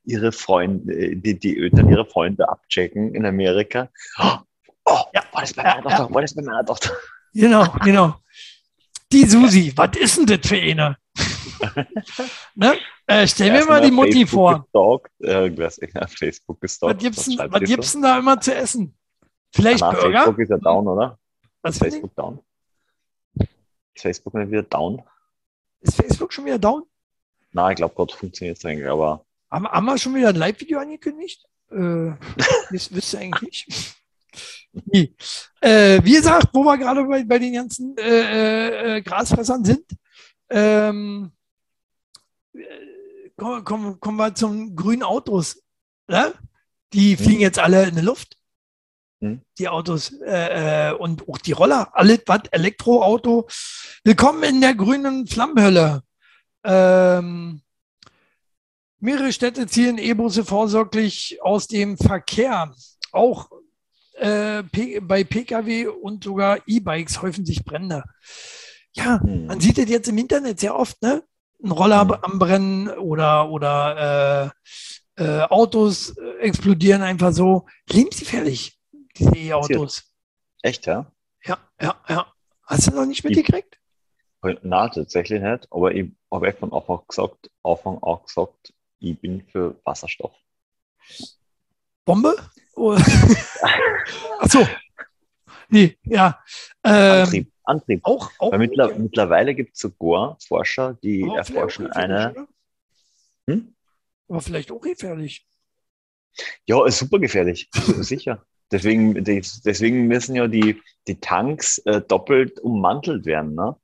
[0.04, 3.90] ihre Freunde, die, die Eltern ihre Freunde abchecken in Amerika.
[4.18, 5.24] Oh, Ja.
[5.32, 6.14] war das bei Ja, meiner Tochter?
[6.14, 6.92] War das bei meiner Tochter?
[7.34, 8.16] genau, genau.
[9.12, 10.98] Die Susi, was ist denn das für eine?
[12.56, 12.78] ne?
[13.08, 14.64] äh, stell mir mal die Mutti vor.
[14.64, 16.96] Gestalkt, äh, irgendwas, ja, Facebook gestalkt.
[16.98, 18.98] Was gibt's, denn, was gibt's denn da immer zu essen?
[19.54, 20.12] Vielleicht Na, Burger.
[20.24, 21.18] Facebook ist ja down, oder?
[21.62, 22.40] Was Ist Facebook down?
[23.40, 25.02] Ist Facebook nicht wieder down?
[25.82, 26.84] Ist Facebook schon wieder down?
[27.54, 30.80] Na, ich glaube, Gott funktioniert es eigentlich, aber Haben, haben wir schon wieder ein Live-Video
[30.80, 31.46] angekündigt?
[31.72, 32.12] Äh,
[32.72, 33.96] das wisst ihr eigentlich nicht.
[34.86, 35.16] Nee.
[35.62, 39.86] Äh, wie gesagt, wo wir gerade bei, bei den ganzen äh, äh, äh, Grasfressern sind,
[40.50, 41.32] ähm,
[42.54, 45.62] äh, kommen, kommen, kommen wir zum grünen Autos.
[46.08, 46.34] Ne?
[46.94, 47.24] Die Hm.
[47.24, 48.38] fliegen jetzt alle in die Luft.
[49.22, 49.42] Hm.
[49.58, 53.48] Die Autos äh, und auch die Roller, alles was Elektroauto.
[54.04, 56.04] Willkommen in der grünen Flammenhölle.
[56.64, 57.62] Ähm,
[59.00, 62.74] mehrere Städte zielen E-Busse vorsorglich aus dem Verkehr.
[63.12, 63.50] Auch
[64.14, 64.64] äh,
[65.02, 68.04] bei Pkw und sogar E-Bikes häufen sich Brände.
[68.94, 71.24] Ja, hm, man sieht das jetzt im Internet sehr oft, ne?
[71.64, 72.12] Ein Roller Mhm.
[72.22, 74.52] am Brennen oder, oder
[75.18, 77.66] äh, äh, Autos äh, explodieren einfach so.
[77.90, 78.80] Lebensgefährlich,
[79.18, 80.04] diese E-Autos.
[80.62, 81.12] echt, ja?
[81.44, 82.34] Ja, ja, ja.
[82.64, 83.78] Hast du noch nicht mitgekriegt?
[84.62, 89.44] Na, tatsächlich nicht, aber ich habe echt von Anfang gesagt, Anfang auch gesagt, ich bin
[89.48, 90.34] für Wasserstoff.
[92.06, 92.36] Bombe?
[92.76, 93.04] Oder-
[94.40, 94.68] Ach so.
[95.70, 96.42] Nee, ja.
[96.84, 98.00] Ähm, Antrieb, Antrieb.
[98.04, 98.98] auch, auch Weil mittler, ja.
[98.98, 102.48] mittlerweile gibt es sogar Forscher, die Aber erforschen eine.
[103.50, 103.76] Hm?
[104.30, 105.46] Aber vielleicht auch gefährlich.
[106.66, 108.46] Ja, ist super gefährlich, sicher.
[108.72, 113.78] Deswegen, des- deswegen müssen ja die, die Tanks äh, doppelt ummantelt werden, ne?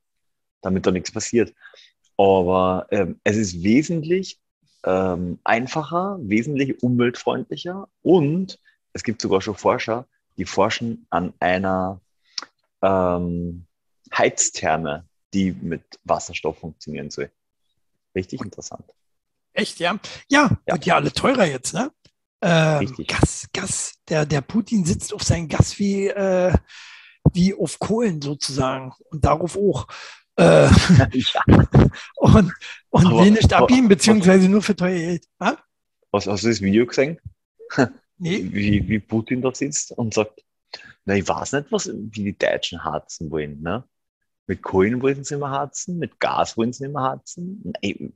[0.61, 1.53] damit da nichts passiert.
[2.17, 4.41] Aber ähm, es ist wesentlich
[4.83, 8.59] ähm, einfacher, wesentlich umweltfreundlicher und
[8.93, 12.01] es gibt sogar schon Forscher, die forschen an einer
[12.81, 13.65] ähm,
[14.15, 17.31] Heiztherme, die mit Wasserstoff funktionieren soll.
[18.15, 18.85] Richtig interessant.
[19.53, 19.99] Echt, ja?
[20.29, 20.75] Ja, Ja.
[20.75, 21.91] wird ja alle teurer jetzt, ne?
[22.41, 23.07] Ähm, Richtig.
[23.07, 23.95] Gas, Gas.
[24.09, 26.53] Der, der Putin sitzt auf sein Gas wie, äh,
[27.31, 29.87] wie auf Kohlen sozusagen und darauf auch.
[30.35, 30.67] Äh,
[31.13, 31.41] ja.
[32.17, 32.53] und
[32.89, 35.27] und Aber- aber- abgeben, beziehungsweise nur für teuer Geld.
[35.39, 35.57] Ha?
[36.11, 37.19] Hast du das Video gesehen?
[38.19, 40.43] Nee, wie, wie Putin da sitzt und sagt,
[41.03, 43.61] na, ich weiß nicht, was, wie die Deutschen harzen wollen.
[43.61, 43.83] Ne?
[44.47, 47.73] Mit Kohlen wollen sie immer harzen, mit Gas wollen sie immer harzen.
[47.81, 48.15] Nein,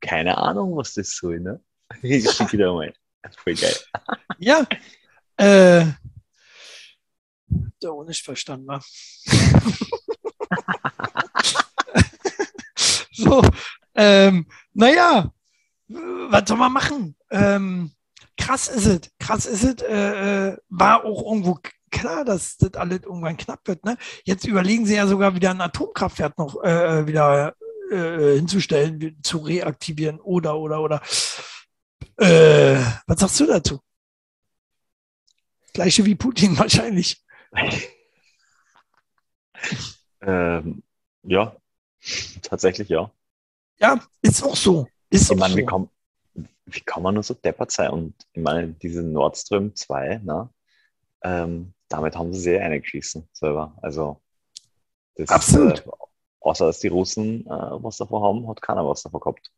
[0.00, 1.40] keine Ahnung, was das soll.
[1.40, 1.60] Ne?
[2.02, 2.92] Ich schicke dir mal.
[3.42, 3.74] Voll geil.
[4.38, 4.64] ja.
[5.38, 5.86] Äh,
[7.82, 8.84] der auch nicht verstanden war.
[13.24, 13.42] so,
[13.94, 15.32] ähm, naja,
[15.88, 17.16] was soll man machen?
[17.30, 17.92] Ähm,
[18.36, 21.58] krass ist es, krass ist es, äh, äh, war auch irgendwo
[21.90, 23.84] klar, dass das alles irgendwann knapp wird.
[23.84, 23.96] Ne?
[24.24, 27.54] Jetzt überlegen sie ja sogar wieder ein Atomkraftwerk noch äh, wieder
[27.90, 31.02] äh, hinzustellen, zu reaktivieren oder, oder, oder.
[32.16, 33.80] Äh, was sagst du dazu?
[35.72, 37.24] Gleiche wie Putin wahrscheinlich.
[40.20, 40.82] ähm,
[41.22, 41.56] ja,
[42.42, 43.10] tatsächlich ja.
[43.80, 44.86] Ja, ist auch so.
[45.10, 45.58] Ist Ich meine, so.
[45.58, 45.88] wie, kann,
[46.66, 47.90] wie kann man nur so deppert sein?
[47.90, 50.50] Und ich meine, diese Nord Stream 2, ne,
[51.22, 53.76] ähm, damit haben sie sehr eingeschissen selber.
[53.82, 54.20] Also,
[55.14, 55.86] das, Absolut.
[55.86, 55.90] Äh,
[56.40, 59.50] außer dass die Russen äh, was davon haben, hat keiner was davon gehabt.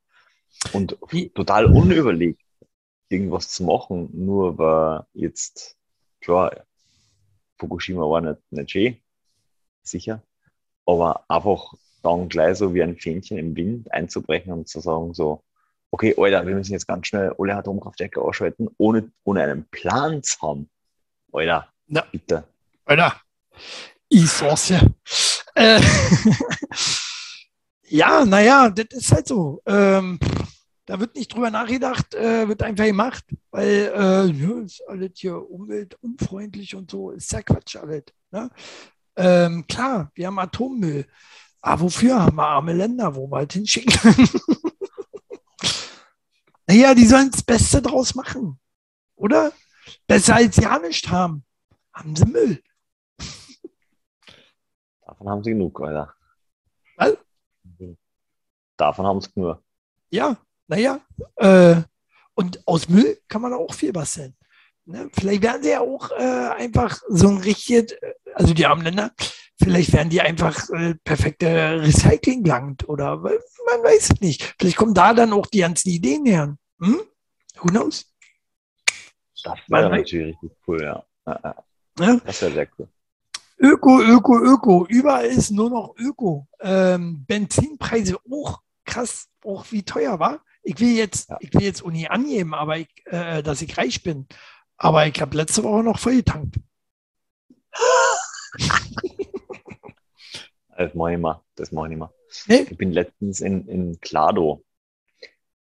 [0.72, 2.42] Und Wie- total unüberlegt,
[3.09, 5.76] irgendwas zu machen, nur weil jetzt,
[6.20, 6.64] klar,
[7.59, 8.96] Fukushima war nicht, nicht schön,
[9.83, 10.22] sicher,
[10.87, 15.42] aber einfach dann gleich so wie ein Fähnchen im Wind einzubrechen und zu sagen so,
[15.90, 20.40] okay, Alter, wir müssen jetzt ganz schnell alle Atomkraftwerke ausschalten, ohne, ohne einen Plan zu
[20.40, 20.70] haben.
[21.32, 22.04] Alter, Ja.
[22.10, 22.44] bitte.
[22.84, 23.20] Alter,
[24.08, 24.80] ich sag's ja.
[25.54, 25.80] Äh,
[27.88, 29.60] ja, naja, das ist halt so.
[29.66, 30.18] Ähm,
[30.86, 35.36] da wird nicht drüber nachgedacht, äh, wird einfach gemacht, weil äh, ja, ist alles hier
[35.50, 38.04] umweltunfreundlich und so, ist ja Quatsch alles.
[38.32, 38.50] Ne?
[39.16, 41.06] Ähm, klar, wir haben Atommüll.
[41.62, 43.92] Aber wofür haben wir arme Länder, wo wir halt hinschicken
[46.66, 48.58] naja, die sollen das Beste draus machen.
[49.16, 49.52] Oder?
[50.06, 51.44] Besser als ja nicht haben.
[51.92, 52.62] Haben sie Müll.
[55.06, 56.14] Davon haben sie genug, Alter.
[56.96, 57.16] Was?
[58.76, 59.62] Davon haben sie genug.
[60.10, 60.36] Ja,
[60.68, 61.00] naja.
[61.36, 61.82] Äh,
[62.34, 64.34] und aus Müll kann man auch viel basteln.
[64.86, 65.10] Ne?
[65.12, 69.12] Vielleicht werden sie ja auch äh, einfach so ein richtiges, äh, also die armen Länder,
[69.62, 73.32] vielleicht werden die einfach äh, perfekte Recyclingland oder man
[73.82, 74.54] weiß es nicht.
[74.58, 76.56] Vielleicht kommen da dann auch die ganzen Ideen her.
[76.80, 77.00] Hm?
[77.60, 78.06] Who knows?
[79.44, 81.04] Das wäre natürlich richtig cool, ja.
[81.98, 82.20] Ja?
[82.24, 82.88] Das wäre sehr cool.
[83.58, 84.86] Öko, Öko, Öko.
[84.88, 86.48] Überall ist nur noch Öko.
[86.60, 90.40] Ähm, Benzinpreise auch krass, auch wie teuer war.
[90.62, 91.36] Ich will jetzt, Ja.
[91.40, 94.26] ich will jetzt Uni angeben, aber ich, äh, dass ich reich bin.
[94.76, 96.56] Aber ich habe letzte Woche noch voll getankt.
[100.80, 101.42] Das mache ich nicht mehr.
[101.56, 102.12] Das mache ich nicht mehr.
[102.46, 102.66] Nee?
[102.70, 104.64] Ich bin letztens in, in Klado.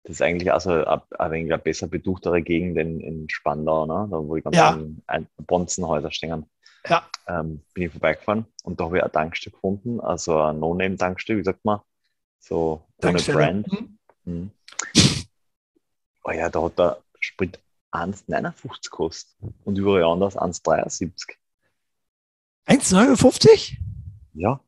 [0.02, 4.08] Das ist eigentlich also ein, ein wenig eine besser betuchtere Gegend in, in Spandau, ne?
[4.10, 5.20] da wo die ganzen Ja.
[5.36, 6.46] Bonzenhäuser stehen.
[6.88, 7.06] Ja.
[7.28, 11.44] Ähm, bin ich vorbeigefahren und da habe ich ein Tankstück gefunden, also ein No-Name-Tankstück, wie
[11.44, 11.80] sagt man,
[12.38, 13.18] so ohne.
[13.20, 13.66] Brand.
[13.70, 13.98] Hm?
[14.24, 14.50] Mhm.
[16.24, 17.60] Oh ja, da hat der Sprit
[17.92, 21.34] 1,59 gekostet und überall anders 1,73.
[22.66, 23.76] 1,59?
[24.32, 24.60] Ja,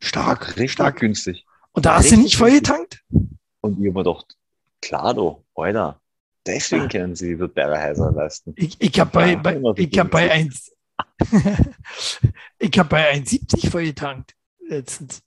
[0.00, 0.48] Stark.
[0.56, 0.96] richtig Stark.
[1.00, 1.44] günstig.
[1.72, 3.02] Und da hast du nicht voll getankt?
[3.10, 4.36] Und ich habe mir gedacht,
[4.80, 6.00] klar du, Alter,
[6.46, 6.88] deswegen Ah.
[6.88, 8.52] können sie die Bergerhäuser leisten.
[8.56, 10.72] Ich, ich habe bei, bei, ich hab bei günstig.
[11.32, 11.72] 1,
[12.58, 14.34] ich habe bei 1,70 voll getankt
[14.68, 15.22] letztens.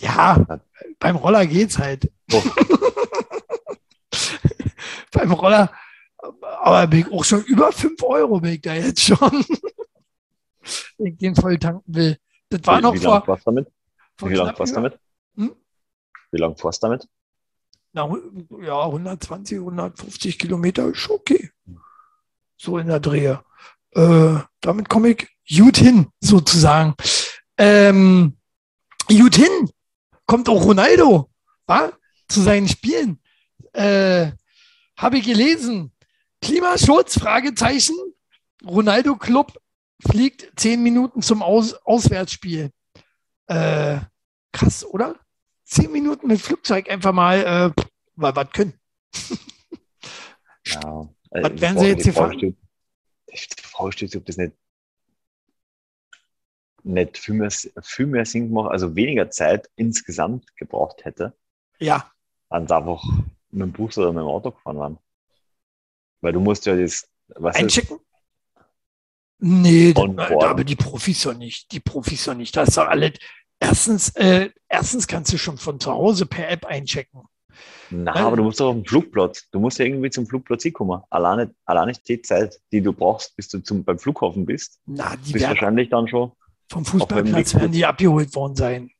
[0.00, 0.60] Ja, Ja.
[0.98, 2.10] beim Roller geht's halt.
[2.32, 2.42] Oh.
[5.12, 5.72] beim Roller,
[6.60, 9.18] aber bin ich auch schon über 5 Euro bin ich da jetzt schon.
[10.98, 12.18] Wenn ich den voll tanken will.
[12.52, 13.72] Das war wie noch wie vor, du damit?
[14.16, 14.98] vor Wie lange fährst du damit?
[15.36, 15.56] Hm?
[16.30, 17.08] Wie lange fährst du damit?
[17.92, 18.08] Na,
[18.62, 21.50] ja, 120, 150 Kilometer ist schon okay.
[22.56, 23.42] So in der Drehe.
[23.90, 26.94] Äh, damit komme ich gut hin, sozusagen.
[27.58, 28.36] Ähm,
[29.08, 29.68] gut hin
[30.26, 31.30] kommt auch Ronaldo
[31.66, 31.92] wa?
[32.28, 33.20] zu seinen Spielen.
[33.74, 34.32] Äh,
[34.96, 35.92] Habe ich gelesen.
[36.40, 37.94] Klimaschutz, Fragezeichen.
[38.64, 39.52] Ronaldo Club
[40.08, 42.70] fliegt zehn Minuten zum Aus Auswärtsspiel.
[43.46, 44.00] Äh,
[44.52, 45.16] krass, oder?
[45.64, 47.82] Zehn Minuten mit Flugzeug einfach mal, äh,
[48.16, 48.74] weil was können.
[50.66, 51.08] Ja.
[51.30, 52.38] Was werden sie jetzt hier fahren?
[52.38, 52.54] Die
[53.62, 54.52] Frage steht, ob das nicht,
[56.82, 61.34] nicht viel, mehr, viel mehr Sinn gemacht, also weniger Zeit insgesamt gebraucht hätte,
[61.78, 62.12] Ja,
[62.50, 63.02] sie einfach
[63.50, 64.98] mit dem Bus oder mit dem Auto gefahren waren.
[66.20, 67.98] Weil du musst ja das, was einchecken?
[69.44, 71.72] Nee, aber die Profis doch nicht.
[71.72, 72.56] Die Profis doch nicht.
[72.56, 73.12] Das ist doch alles.
[73.58, 77.22] Erstens, äh, erstens kannst du schon von zu Hause per App einchecken.
[77.90, 79.48] Na, Weil- aber du musst doch auf den Flugplatz.
[79.50, 81.00] Du musst ja irgendwie zum Flugplatz hinkommen.
[81.10, 85.32] Alleine, alleine die Zeit, die du brauchst, bis du zum, beim Flughafen bist, Na, die
[85.32, 86.32] bist werden wahrscheinlich dann schon,
[86.70, 88.90] vom dem Fußballplatz werden die abgeholt worden sein.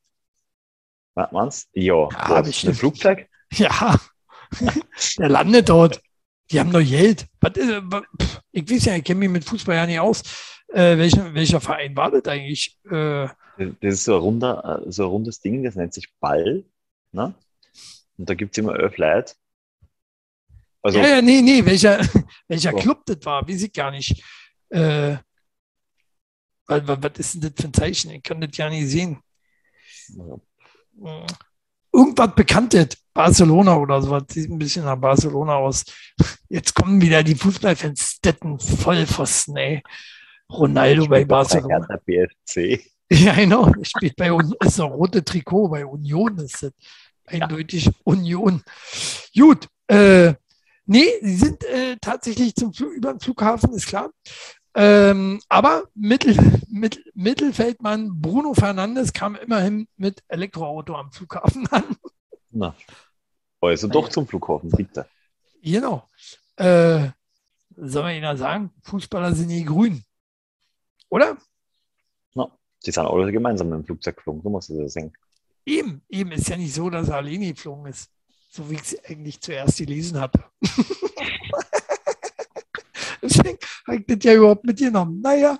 [1.15, 1.79] was meinst du?
[1.81, 2.73] Ja, Ja, was, bestimmt.
[2.73, 3.27] ein Flugzeug?
[3.53, 3.99] Ja,
[5.17, 6.01] der landet dort.
[6.53, 7.25] Die haben doch Geld.
[8.51, 10.21] Ich weiß ja, ich kenne mich mit Fußball ja nicht aus.
[10.67, 12.79] Äh, welcher, welcher Verein war das eigentlich?
[12.85, 16.63] Äh, Das ist so ein, runder, äh, so ein rundes Ding, das nennt sich Ball.
[17.11, 17.33] Ne?
[18.17, 19.33] Und da gibt es immer elf Leute.
[20.83, 21.99] Also, ja, ja, nee, nee, welcher,
[22.47, 22.77] welcher So.
[22.77, 24.23] Club das war, weiß ich gar nicht.
[24.69, 25.17] Äh,
[26.67, 28.11] was, was ist denn das für ein Zeichen?
[28.11, 29.19] Ich kann das ja nicht sehen.
[30.07, 30.41] Hm.
[31.93, 35.85] Irgendwas Bekanntes, Barcelona oder sowas, sieht ein bisschen nach Barcelona aus.
[36.49, 39.83] Jetzt kommen wieder die Fußballfans, Stetten Vollpfosten, ey.
[40.51, 41.85] Ronaldo bei Barcelona.
[41.87, 42.83] Hertha BSC.
[43.11, 43.67] Ja, genau.
[43.67, 46.71] Er spielt bei uns, ist ein rote Trikot, bei Union ist das.
[47.27, 48.63] Eindeutig Union.
[49.37, 49.67] Gut.
[49.87, 50.33] Äh,
[50.85, 54.09] nee, sie sind äh, tatsächlich zum Flug, über den Flughafen, ist klar.
[54.75, 56.35] Ähm, aber Mittel,
[56.67, 61.83] Mittel, Mittelfeldmann Bruno Fernandes kam immerhin mit Elektroauto am Flughafen an.
[62.49, 62.75] Na.
[63.61, 65.07] Also doch zum Flughafen, bitte.
[65.61, 66.07] Genau.
[66.55, 67.09] Äh,
[67.75, 70.03] soll man Ihnen sagen, Fußballer sind nie grün.
[71.09, 71.37] Oder?
[72.85, 75.13] Die sind alle gemeinsam dem Flugzeug geflogen, du musst das sehen.
[75.65, 78.09] Eben, eben ist ja nicht so, dass er alleine geflogen ist.
[78.49, 80.43] So wie ich es eigentlich zuerst gelesen habe.
[83.21, 83.57] Deswegen
[83.87, 85.21] habe ich das ja überhaupt mitgenommen.
[85.21, 85.57] Naja,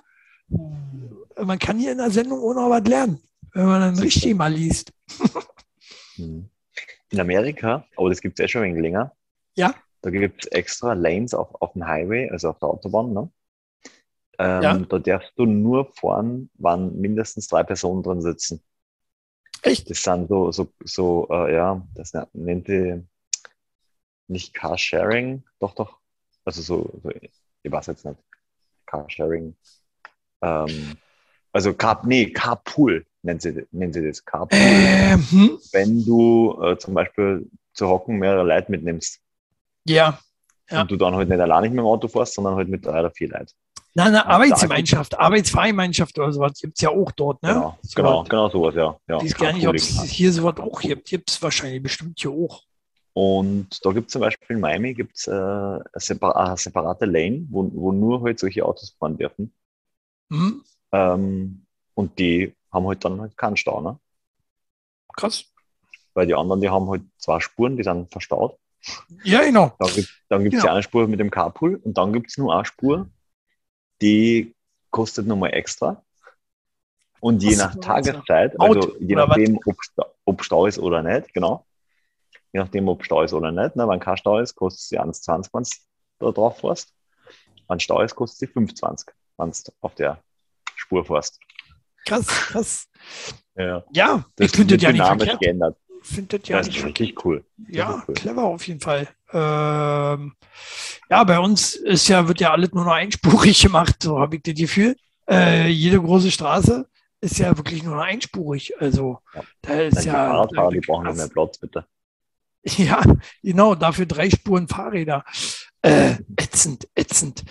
[1.42, 3.20] man kann hier in der Sendung auch noch was lernen,
[3.52, 4.92] wenn man dann richtig mal liest.
[6.16, 6.48] Mhm.
[7.10, 9.16] In Amerika, aber das gibt es ja schon ein wenig länger.
[9.56, 9.74] Ja.
[10.00, 13.12] Da gibt es extra Lanes auf, auf dem Highway, also auf der Autobahn.
[13.12, 13.30] Ne?
[14.38, 14.78] Ähm, Ja.
[14.78, 18.62] Da darfst du nur fahren, wann mindestens drei Personen drin sitzen.
[19.62, 19.90] Echt?
[19.90, 23.02] Das sind so, so, so äh, ja, das nennt die
[24.28, 25.98] nicht Carsharing, doch, doch.
[26.44, 27.10] Also so, so
[27.64, 28.18] ich weiß jetzt nicht.
[28.86, 29.56] Carsharing.
[30.42, 30.96] Ähm,
[31.52, 34.24] also Car, nee, Carpool nennt sie, nennen sie das.
[34.24, 35.58] Carpool Ähm, hm?
[35.72, 39.18] wenn du äh, zum Beispiel zu hocken mehrere Leute mitnimmst
[39.86, 40.18] Ja.
[40.70, 40.82] Ja.
[40.82, 43.00] und du dann halt nicht allein nicht mit dem Auto fährst, sondern halt mit drei
[43.00, 43.50] oder vier Leuten.
[43.96, 47.52] Na, eine Arbeitsgemeinschaft, Arbeitsvereingemeinschaft oder sowas gibt es ja auch dort, ne?
[47.54, 48.28] Genau, So genau, was.
[48.28, 48.96] genau sowas, ja.
[49.08, 51.08] ja Ich weiß gar nicht, ob es hier sowas auch gibt.
[51.08, 52.62] Gibt es wahrscheinlich bestimmt hier auch.
[53.14, 57.46] Und da gibt es zum Beispiel in Miami gibt's, äh, eine, separ eine separate Lane,
[57.48, 59.54] wo, wo nur halt solche Autos fahren dürfen.
[60.30, 60.64] Hm?
[60.90, 63.98] Ähm, und die haben halt dann halt keinen Stau, ne?
[65.16, 65.44] Krass.
[66.12, 68.58] Weil die anderen, die haben halt zwei Spuren, die sind verstaut.
[69.22, 69.74] Ja, genau.
[69.78, 70.72] Dann gibt es Genau.
[70.72, 73.08] eine Spur mit dem Carpool und dann gibt es nur eine Spur,
[74.02, 74.54] die
[74.90, 76.02] kostet nochmal extra.
[77.20, 79.76] Und je Was nach Tageszeit, also je nachdem, ob,
[80.24, 81.64] ob Stau ist oder nicht, genau.
[82.54, 83.74] Je nachdem, ob Stau ist oder nicht.
[83.76, 83.86] Ne?
[83.88, 85.62] Wenn kein Stau ist, kostet sie 1,20, wenn
[86.20, 86.94] du da drauf fährst.
[87.68, 90.22] Wenn Stau ist, kostet sie 25, wenn du auf der
[90.76, 91.40] Spur fährst.
[92.06, 92.86] Krass, krass.
[93.56, 95.40] Ja, Ja, das ich finde das ja nicht verkehrt.
[95.40, 95.76] geändert.
[96.02, 97.44] Finde das ja das nicht ist richtig cool.
[97.68, 98.14] Ja, cool.
[98.14, 99.08] clever auf jeden Fall.
[99.32, 100.34] Ähm,
[101.10, 104.42] ja, bei uns ist ja, wird ja alles nur noch einspurig gemacht, so habe ich
[104.42, 104.96] das Gefühl.
[105.28, 106.86] Äh, jede große Straße
[107.22, 108.74] ist ja wirklich nur noch einspurig.
[108.80, 109.42] Also Ja.
[109.62, 110.12] da ist Die ja.
[110.12, 111.84] Fahrradfahrer, die brauchen nicht mehr Platz, bitte.
[112.78, 113.02] Ja,
[113.42, 115.24] genau, dafür drei Spuren Fahrräder.
[115.82, 117.44] Äh, ätzend, ätzend.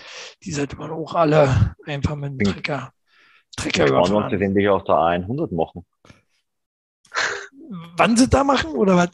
[0.43, 2.91] Die sollte man auch alle einfach mit dem Bin- Trecker,
[3.55, 4.31] Trecker Schauen wir uns überfahren.
[4.31, 5.85] das endlich auf der A100 machen.
[7.97, 9.09] Wann sie da machen oder was?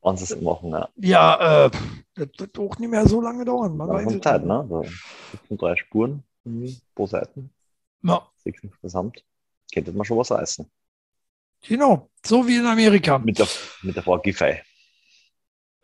[0.00, 0.88] Wann sie es machen, ja.
[0.96, 1.70] Ja, äh,
[2.14, 3.76] das wird auch nicht mehr so lange dauern.
[3.76, 4.66] Man weiß es Zeit, ne?
[5.32, 6.22] Sitzen drei Spuren
[6.94, 7.50] pro Seite,
[8.02, 9.22] Ja, sechs insgesamt.
[9.72, 10.66] Könnte man schon was reißen.
[11.60, 13.18] genau, so wie in Amerika.
[13.18, 13.46] Mit der,
[13.82, 14.62] mit der Frau Giffey.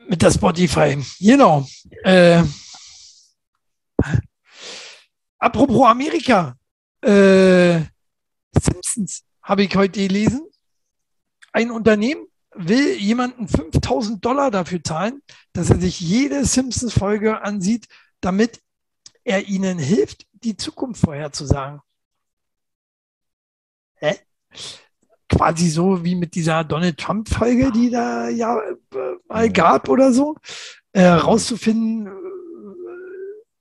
[0.09, 1.03] Mit der Spotify.
[1.19, 1.67] Genau.
[2.03, 2.43] Äh,
[5.39, 6.57] apropos Amerika.
[7.01, 7.81] Äh,
[8.59, 10.47] Simpsons habe ich heute gelesen.
[11.53, 17.87] Ein Unternehmen will jemanden 5000 Dollar dafür zahlen, dass er sich jede Simpsons-Folge ansieht,
[18.21, 18.61] damit
[19.25, 21.81] er ihnen hilft, die Zukunft vorherzusagen.
[23.97, 24.19] Hä?
[25.37, 28.73] Quasi so wie mit dieser Donald Trump-Folge, die da ja äh,
[29.29, 30.37] mal gab oder so,
[30.93, 32.11] äh, rauszufinden, äh,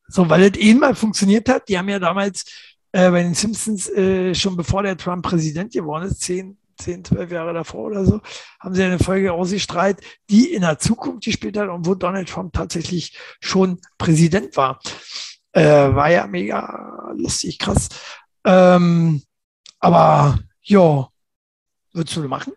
[0.08, 1.68] so weil es eh mal funktioniert hat.
[1.70, 2.46] Die haben ja damals
[2.92, 7.32] äh, bei den Simpsons äh, schon bevor der Trump Präsident geworden ist, zehn, zehn, zwölf
[7.32, 8.22] Jahre davor oder so,
[8.60, 12.54] haben sie eine Folge ausgestrahlt, die in der Zukunft gespielt hat und wo Donald Trump
[12.54, 14.80] tatsächlich schon Präsident war.
[15.54, 17.90] Äh, war ja mega lustig, krass.
[18.46, 19.22] Ähm,
[19.80, 21.10] aber ja,
[21.94, 22.54] würdest du machen?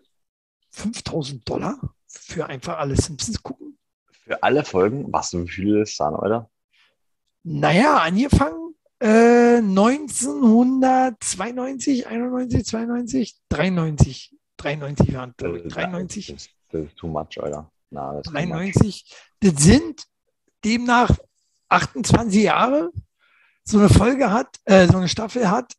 [0.71, 3.79] 5000 Dollar für einfach alle Simpsons gucken?
[4.25, 6.51] Für alle Folgen, was wie viele das sind, oder?
[7.45, 8.67] Naja, angefangen
[8.99, 14.35] äh, 1992, 91, 92, 93.
[14.57, 15.69] 93 waren glaube ich.
[15.73, 16.27] 93.
[16.27, 17.71] Das, das ist too much, Alter.
[17.91, 18.49] Na, das ist too much.
[18.49, 19.15] 93.
[19.41, 20.05] Das sind
[20.65, 21.17] demnach
[21.69, 22.91] 28 Jahre.
[23.65, 25.75] So eine Folge hat, äh, so eine Staffel hat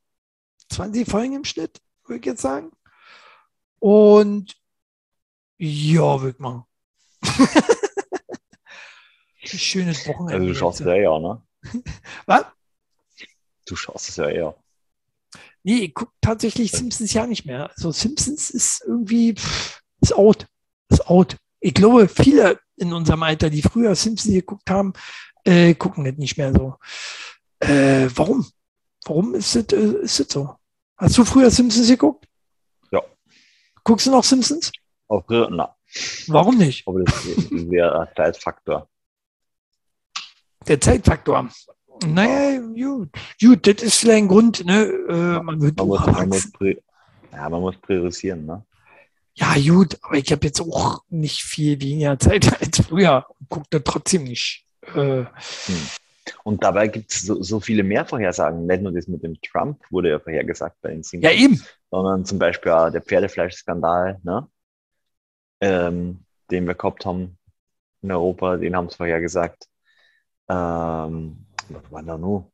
[0.69, 2.71] 20 Folgen im Schnitt, würde ich jetzt sagen.
[3.87, 4.53] Und
[5.57, 6.65] ja, würde ich machen.
[9.45, 10.33] Schönes Wochenende.
[10.33, 11.41] Also du schaust es ja eher, ne?
[12.25, 12.45] Was?
[13.65, 14.57] Du schaust es ja eher.
[15.63, 17.69] Nee, ich gucke tatsächlich Simpsons ja nicht mehr.
[17.69, 20.47] Also Simpsons ist irgendwie, pff, ist out.
[20.89, 21.37] Ist out.
[21.61, 24.91] Ich glaube, viele in unserem Alter, die früher Simpsons geguckt haben,
[25.45, 26.75] äh, gucken das nicht mehr so.
[27.59, 28.45] Äh, warum?
[29.05, 30.57] Warum ist das, äh, ist das so?
[30.97, 32.26] Hast du früher Simpsons geguckt?
[33.87, 34.69] Guckst du noch Simpsons?
[35.07, 35.73] Auf, na,
[36.27, 36.85] Warum nicht?
[36.85, 38.89] aber das wäre Zeitfaktor.
[40.67, 41.49] Der Zeitfaktor.
[42.05, 44.87] Naja, gut, gut, das ist vielleicht ein Grund, ne?
[45.07, 46.49] Äh, man wird Man muss, man muss,
[47.31, 48.65] ja, man muss priorisieren, ne?
[49.35, 53.67] Ja, gut, aber ich habe jetzt auch nicht viel weniger Zeit als früher und gucke
[53.69, 54.65] da trotzdem nicht.
[54.95, 55.23] Äh,
[56.43, 58.65] Und dabei gibt es so, so viele mehr Vorhersagen.
[58.65, 61.63] Nicht nur das mit dem Trump wurde ja vorhergesagt bei den ja, Simpsons, eben.
[61.91, 64.47] sondern zum Beispiel auch der Pferdefleischskandal, ne?
[65.61, 66.19] ähm,
[66.51, 67.37] den wir gehabt haben
[68.01, 69.67] in Europa, den haben sie vorhergesagt.
[70.49, 72.51] Ähm, was war da nur?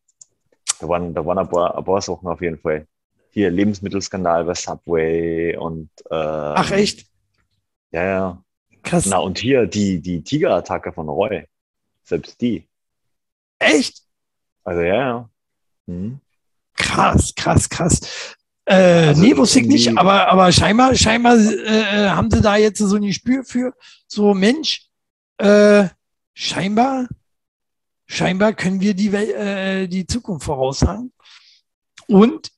[0.80, 2.88] Da waren, da waren ein, paar, ein paar Sachen auf jeden Fall.
[3.30, 7.08] Hier Lebensmittelskandal bei Subway und äh, Ach, echt?
[7.92, 8.44] Ja, ja.
[8.84, 9.06] Krass.
[9.06, 11.46] Na, und hier die, die Tigerattacke von Roy.
[12.04, 12.68] Selbst die.
[13.64, 14.02] Echt?
[14.64, 15.30] Also ja, ja.
[15.86, 16.20] Mhm.
[16.76, 18.36] Krass, krass, krass.
[18.66, 22.80] Äh, Also nee, wusste ich nicht, aber, aber scheinbar, scheinbar äh, haben sie da jetzt
[22.80, 23.74] so ein Gespür für,
[24.08, 24.88] so Mensch,
[25.38, 25.90] äh,
[26.34, 27.08] scheinbar,
[28.06, 31.12] scheinbar können wir die, äh, die Zukunft voraussagen.
[32.08, 32.52] Und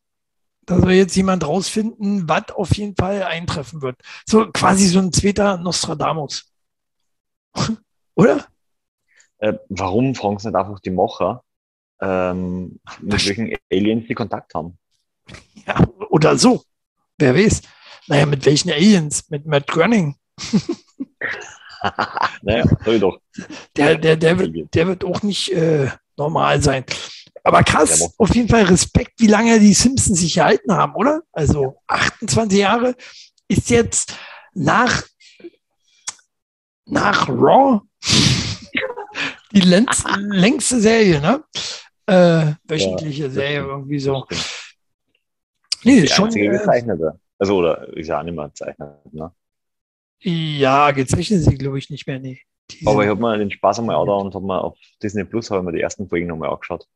[0.65, 3.97] da soll jetzt jemand rausfinden, was auf jeden Fall eintreffen wird.
[4.25, 6.51] So quasi so ein zweiter Nostradamus.
[8.15, 8.47] Oder?
[9.39, 11.43] Äh, warum fragen sie nicht einfach die Macher,
[12.01, 14.77] ähm, mit welchen Aliens die Kontakt haben?
[15.67, 16.63] Ja, oder so.
[17.17, 17.61] Wer weiß.
[18.07, 19.29] Naja, mit welchen Aliens?
[19.29, 20.15] Mit Matt Groening.
[22.41, 23.19] naja, soll doch.
[23.75, 26.85] Der, der, der, wird, der wird auch nicht äh, normal sein.
[27.43, 31.21] Aber krass, auf jeden Fall Respekt, wie lange die Simpsons sich gehalten haben, oder?
[31.31, 32.95] Also 28 Jahre
[33.47, 34.15] ist jetzt
[34.53, 35.03] nach,
[36.85, 37.81] nach Raw
[39.51, 41.43] die längst, längste Serie, ne?
[42.07, 44.25] Äh, wöchentliche Serie, irgendwie so.
[45.83, 46.35] Nee, Die schon.
[46.35, 47.19] Äh, gezeichnete.
[47.37, 49.31] Also, oder ist ja auch nicht mehr gezeichnet, ne?
[50.21, 52.19] ja, gezeichnet sie, glaube ich, nicht mehr.
[52.19, 52.39] Nee.
[52.71, 55.23] Die Aber ich habe mal den Spaß einmal auch da und habe mal auf Disney
[55.23, 56.87] Plus habe ich mir die ersten Folgen nochmal angeschaut.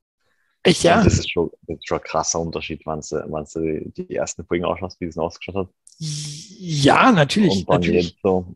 [0.64, 0.97] Echt, ja?
[0.97, 4.16] Und das ist schon, das ist schon ein krasser Unterschied, wenn du, wenn du die,
[4.16, 5.70] ersten Folgen ausschaust, wie es ausgeschaut hat.
[6.02, 7.68] Ja, natürlich.
[7.68, 8.18] natürlich.
[8.24, 8.56] so.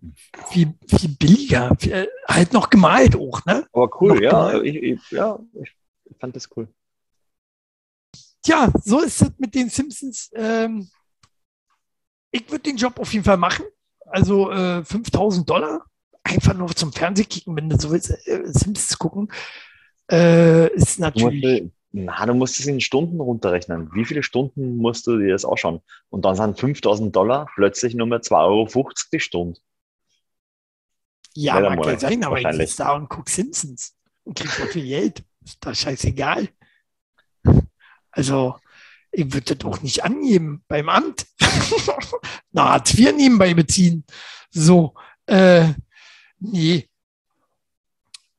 [0.50, 1.76] Viel, viel billiger.
[1.78, 3.68] Viel, halt noch gemalt auch, ne?
[3.74, 4.62] Aber cool, Noch ja.
[4.62, 5.72] Ich, ich, ja, ich
[6.20, 6.70] fand das cool.
[8.42, 10.32] Tja, so ist es mit den Simpsons.
[10.36, 10.90] Ähm,
[12.32, 13.66] ich würde den Job auf jeden Fall machen.
[14.06, 15.86] Also äh, 5000 Dollar.
[16.24, 19.30] Einfach nur zum Fernsehkicken, wenn du so willst, äh, Simpsons gucken.
[20.10, 21.72] Äh, ist natürlich.
[21.96, 23.94] Na, du musst es in Stunden runterrechnen.
[23.94, 25.80] Wie viele Stunden musst du dir das ausschauen?
[26.10, 29.60] Und dann sind 5000 Dollar plötzlich nur mehr 2,50 Euro die Stunde.
[31.36, 34.66] Ja, mag dann ja sein, aber ich sitze da und gucke Simpsons und krieg so
[34.66, 35.24] viel Geld.
[35.46, 36.50] Ist da scheißegal.
[38.10, 38.56] Also,
[39.12, 41.28] ich würde das auch nicht angeben beim Amt.
[42.52, 44.04] Na, Hartz IV nebenbei beziehen.
[44.50, 44.96] So,
[45.28, 45.74] äh,
[46.40, 46.90] nee.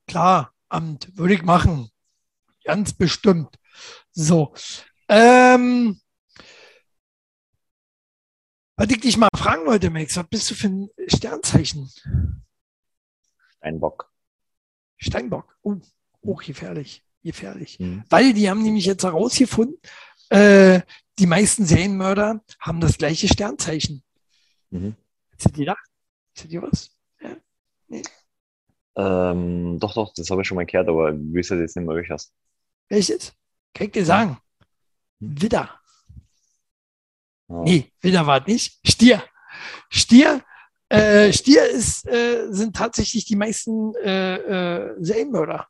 [0.09, 1.89] Klar, Amt würde ich machen.
[2.65, 3.57] Ganz bestimmt.
[4.13, 4.55] So.
[5.09, 6.01] Ähm,
[8.77, 11.91] was ich dich mal fragen wollte, Max, was bist du für ein Sternzeichen?
[13.59, 14.11] Steinbock.
[14.97, 15.57] Steinbock.
[15.63, 15.77] Oh,
[16.23, 17.05] oh gefährlich.
[17.23, 17.79] Gefährlich.
[17.79, 18.05] Mhm.
[18.11, 19.79] Weil die haben nämlich jetzt herausgefunden,
[20.31, 20.81] äh,
[21.19, 24.03] die meisten Serienmörder haben das gleiche Sternzeichen.
[24.71, 24.97] Mhm.
[25.33, 25.87] Hast du gedacht?
[26.37, 26.91] Hast du was?
[28.97, 31.97] Ähm, doch, doch, das habe ich schon mal gehört, aber ich wüsste jetzt nicht mehr,
[31.97, 32.33] welches.
[32.89, 33.33] Welches?
[33.73, 34.39] Kann ich dir sagen?
[35.21, 35.81] Widder.
[37.49, 37.63] Ja.
[37.63, 38.81] Nee, Widder war es nicht.
[38.87, 39.23] Stier.
[39.89, 40.43] Stier.
[40.89, 45.67] Äh, Stier ist, äh, sind tatsächlich die meisten äh, äh, Serienmörder.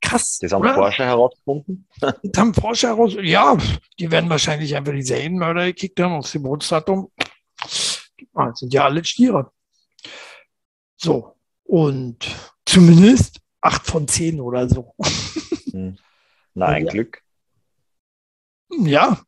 [0.00, 0.38] Krass.
[0.40, 0.74] Das haben oder?
[0.74, 1.88] Forscher herausgefunden.
[2.00, 3.14] Das haben Forscher heraus.
[3.20, 3.56] Ja,
[3.98, 7.10] die werden wahrscheinlich einfach die Serienmörder gekickt haben aus dem Geburtsdatum.
[8.34, 9.50] Ah, das sind ja alle Stiere.
[10.96, 11.36] So.
[11.64, 12.26] Und
[12.66, 14.94] zumindest acht von zehn oder so.
[15.74, 15.98] Hm.
[16.54, 16.92] Na, ein Ja.
[16.92, 17.20] Glück.
[18.70, 19.20] Ja.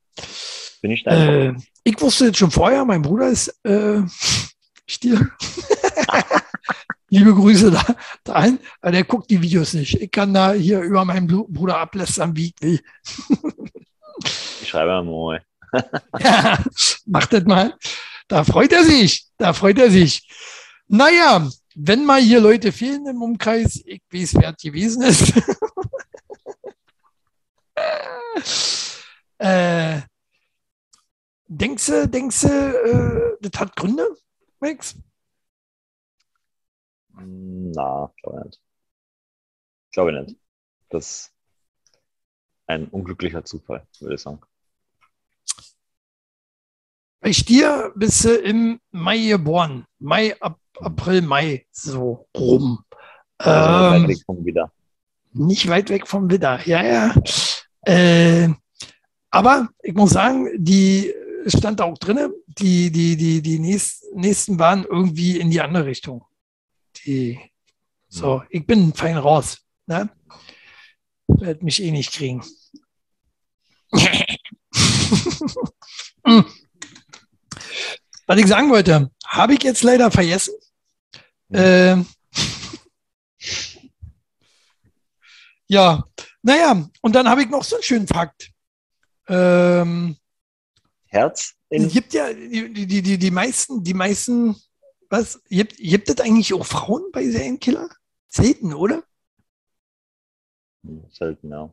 [0.80, 1.62] Bin ich Steinbock.
[1.62, 4.02] Äh, ich wusste jetzt schon vorher, mein Bruder ist äh,
[4.86, 5.28] Stier.
[7.08, 7.84] Liebe Grüße da,
[8.24, 8.58] dahin.
[8.80, 10.00] Aber der guckt die Videos nicht.
[10.00, 12.80] Ich kann da hier über meinen Bru- Bruder ablästern, wie ich will.
[14.62, 15.44] Ich schreibe mal.
[16.18, 16.58] Ja,
[17.04, 17.74] macht das mal.
[18.28, 19.26] Da freut er sich.
[19.36, 20.26] Da freut er sich.
[20.88, 25.34] Naja, wenn mal hier Leute fehlen im Umkreis, ich weiß, wer es gewesen ist.
[29.38, 30.00] äh,
[31.48, 34.06] denkst du, denkst du, äh, das hat Gründe,
[34.60, 34.96] Max?
[37.18, 38.60] Na, glaube ich nicht.
[39.92, 40.40] Glaube ich nicht.
[40.90, 41.34] Das ist
[42.66, 44.40] ein unglücklicher Zufall, würde ich sagen.
[47.20, 49.86] Bei Stier bist du im Mai geboren.
[49.98, 52.84] Mai, Ap April, Mai, so rum.
[53.38, 54.72] Also Ähm, weit weg vom wieder.
[55.32, 56.66] nicht weit weg vom Widder.
[56.66, 57.14] Ja, ja.
[57.86, 58.48] Äh,
[59.30, 61.14] aber ich muss sagen, die
[61.46, 65.86] stand da auch drin, die, die, die, die nächsten, nächsten waren irgendwie in die andere
[65.86, 66.24] Richtung.
[67.04, 67.38] Die,
[68.08, 69.58] so, ich bin fein raus.
[69.86, 70.10] Ne?
[71.28, 72.42] Wird mich eh nicht kriegen.
[78.26, 80.54] Was ich sagen wollte, habe ich jetzt leider vergessen.
[81.52, 82.06] Ähm,
[85.68, 86.04] ja,
[86.46, 88.50] naja, und dann habe ich noch so einen schönen Fakt.
[89.28, 90.16] Ähm,
[91.06, 94.54] Herz es gibt ja die, die, die, die meisten, die meisten,
[95.10, 97.88] was, gibt, gibt es eigentlich auch Frauen bei Serienkiller?
[98.28, 99.02] Selten, oder?
[100.84, 101.68] Hm, selten, ja.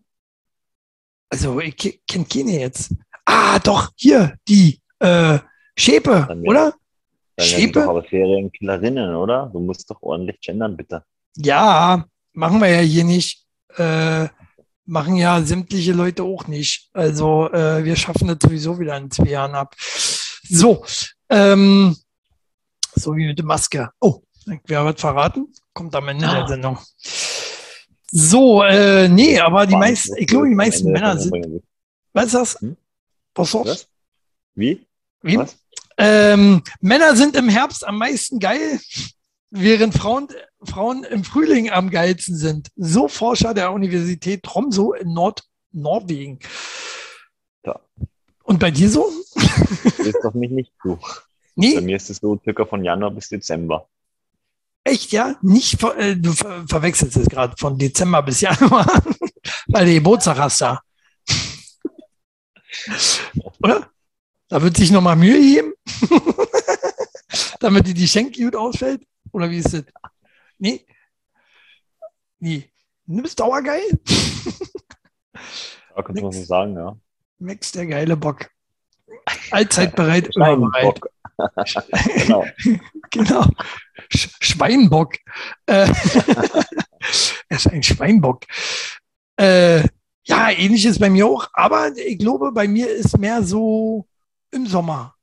[1.30, 2.92] Also ich ke- kenn keine jetzt.
[3.26, 5.38] Ah, doch, hier, die äh,
[5.78, 6.74] Schäpe, Dann oder?
[7.36, 7.82] Dann Schäpe?
[7.82, 9.50] doch aber Serienkillerinnen, oder?
[9.54, 11.04] Du musst doch ordentlich gendern, bitte.
[11.38, 13.46] Ja, machen wir ja hier nicht.
[13.76, 14.28] Äh,
[14.86, 16.90] machen ja sämtliche Leute auch nicht.
[16.94, 19.76] Also äh, wir schaffen das sowieso wieder in zwei Jahren ab.
[20.50, 20.86] So,
[21.30, 21.96] ähm,
[22.96, 23.90] so wie mit der Maske.
[24.00, 24.22] Oh,
[24.66, 25.48] wer wird verraten?
[25.74, 26.48] Kommt am Ende der Ah.
[26.48, 26.78] Sendung.
[28.12, 31.64] So, äh, nee, aber die meisten, ich glaube, die meisten der Männer sind,
[32.14, 32.62] was ist das?
[32.62, 32.78] Hm?
[33.34, 33.88] Was Was?
[34.54, 34.86] Wie?
[35.24, 35.38] Wie?
[35.38, 35.56] Was?
[35.98, 38.80] Ähm, Männer sind im Herbst am meisten geil,
[39.54, 40.28] während Frauen,
[40.64, 42.70] Frauen im Frühling am geilsten sind.
[42.76, 46.40] So Forscher der Universität Tromsø in Nordnorwegen.
[47.66, 47.80] Ja.
[48.44, 49.10] Und bei dir so?
[49.84, 50.96] Das ist doch mich nicht zu.
[50.98, 51.08] Bei
[51.56, 53.88] Nee, mir ist es so circa von Januar bis Dezember.
[54.84, 55.36] echt, ja?
[55.44, 58.88] Nicht, äh, du ver verwechselst es gerade von Dezember bis Januar,
[59.68, 60.82] weil du Geburtstag hast da.
[63.62, 63.88] Oder?
[64.50, 65.74] Da wird sich nochmal Mühe geben,
[67.60, 69.04] damit die, die Schenke gut ausfällt.
[69.34, 69.84] Oder wie ist das?
[70.58, 70.86] Nee.
[72.40, 72.70] Nee.
[73.06, 74.00] Du bist dauergeil.
[75.96, 76.96] Ja, kannst du mal so sagen, ja.
[77.40, 78.50] Max, der geile Bock.
[79.52, 81.00] Allzeit bereit, immer bereit.
[81.66, 82.06] Schweinbock.
[82.16, 82.46] genau.
[83.12, 83.46] genau.
[84.10, 85.16] Sch Schweinbock.
[85.66, 85.90] Äh,
[87.50, 88.46] er ist ein Schweinbock.
[89.36, 89.84] Äh,
[90.26, 94.08] ja, ähnliches bei mir auch, aber ich glaube, bei mir ist mehr so
[94.52, 95.16] im Sommer.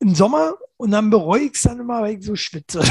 [0.00, 2.80] Im Sommer und dann bereue ich es dann immer, weil ich so schwitze.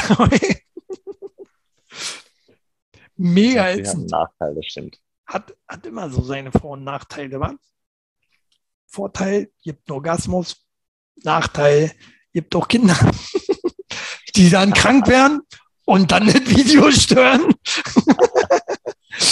[3.18, 4.12] Mega Das ätzend.
[4.12, 4.99] Nachteil, das stimmt.
[5.26, 7.53] Hat, hat immer so seine Vor- und Nachteile, wa?
[8.88, 10.66] Vorteil, gibt einen Orgasmus.
[11.24, 11.91] Nachteil,
[12.34, 12.95] gibt auch Kinder,
[14.36, 15.41] die dann krank werden
[15.86, 17.53] und dann das Video stören.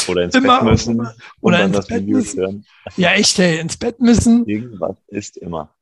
[0.09, 1.07] Oder ins Immer- Bett müssen
[1.39, 2.65] oder ins Bett müssen.
[2.97, 4.45] Ja, echt, ey, ins Bett müssen.
[4.47, 5.73] Irgendwas ist immer.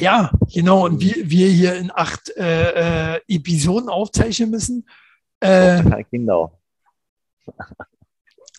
[0.00, 0.86] Ja, genau.
[0.86, 4.88] Und wir, wir hier in acht äh, äh, Episoden aufzeichnen müssen.
[5.40, 6.52] Äh, Kinder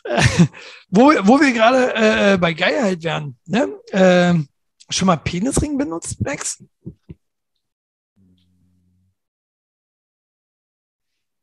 [0.90, 1.94] wo, wo wir gerade
[2.34, 3.38] äh, bei Geilheit wären.
[3.46, 3.70] Ne?
[3.92, 4.34] Äh,
[4.90, 6.64] schon mal Penisring benutzt, Max?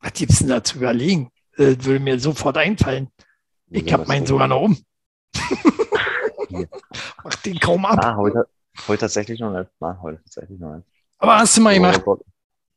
[0.01, 1.31] Was gibt's denn da zu überlegen?
[1.57, 3.09] Äh, würde mir sofort einfallen.
[3.69, 4.77] Ich habe meinen sogar noch um.
[7.23, 7.99] Mach den kaum ab.
[8.03, 8.47] Ah, heute,
[8.87, 9.69] heute tatsächlich noch nicht.
[9.79, 10.87] Nein, heute tatsächlich noch nicht.
[11.17, 12.01] Aber hast du mal gemacht?
[12.01, 12.19] Aber-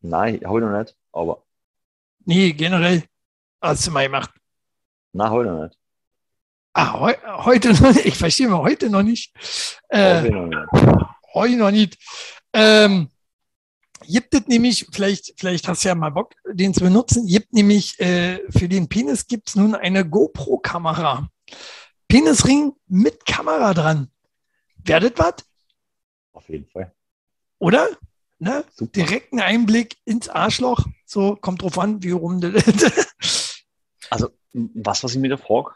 [0.01, 0.97] Nein, heute noch nicht.
[1.13, 1.43] Aber
[2.25, 3.05] Nee, generell.
[3.61, 4.31] Hast du mal gemacht.
[5.13, 5.79] nein, heute noch nicht.
[6.75, 7.13] Ah, heu,
[7.45, 8.07] heute noch nicht.
[8.07, 9.33] Ich verstehe mal heute noch nicht.
[9.89, 11.05] Äh, Heute noch nicht.
[11.35, 11.99] heute noch nicht.
[12.55, 13.09] Ähm,
[14.07, 17.99] gibt es nämlich, vielleicht, vielleicht hast du ja mal Bock, den zu benutzen, gibt nämlich
[18.01, 21.29] äh, für den Penis gibt es nun eine GoPro-Kamera.
[22.09, 24.11] Penisring mit Kamera dran.
[24.77, 25.35] Werdet was,
[26.33, 26.93] Auf jeden Fall.
[27.59, 27.89] oder?
[28.39, 28.65] Ne?
[28.75, 28.93] Super.
[28.93, 30.85] Direkten Einblick ins Arschloch.
[31.07, 32.53] So, kommt drauf an, wie rum das
[34.11, 35.73] Also, was, was ich mir da frage,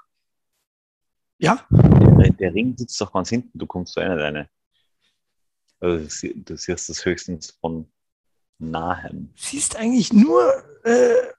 [1.38, 4.48] Ja, der, der Ring sitzt doch ganz hinten, du kommst zu einer deine.
[5.78, 7.88] Also, du siehst das höchstens von
[8.58, 9.30] nahem.
[9.36, 10.42] siehst eigentlich nur,
[10.84, 11.32] äh,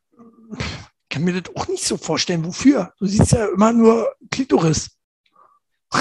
[1.10, 2.94] kann mir das auch nicht so vorstellen, wofür.
[3.00, 4.92] Du siehst ja immer nur Klitoris.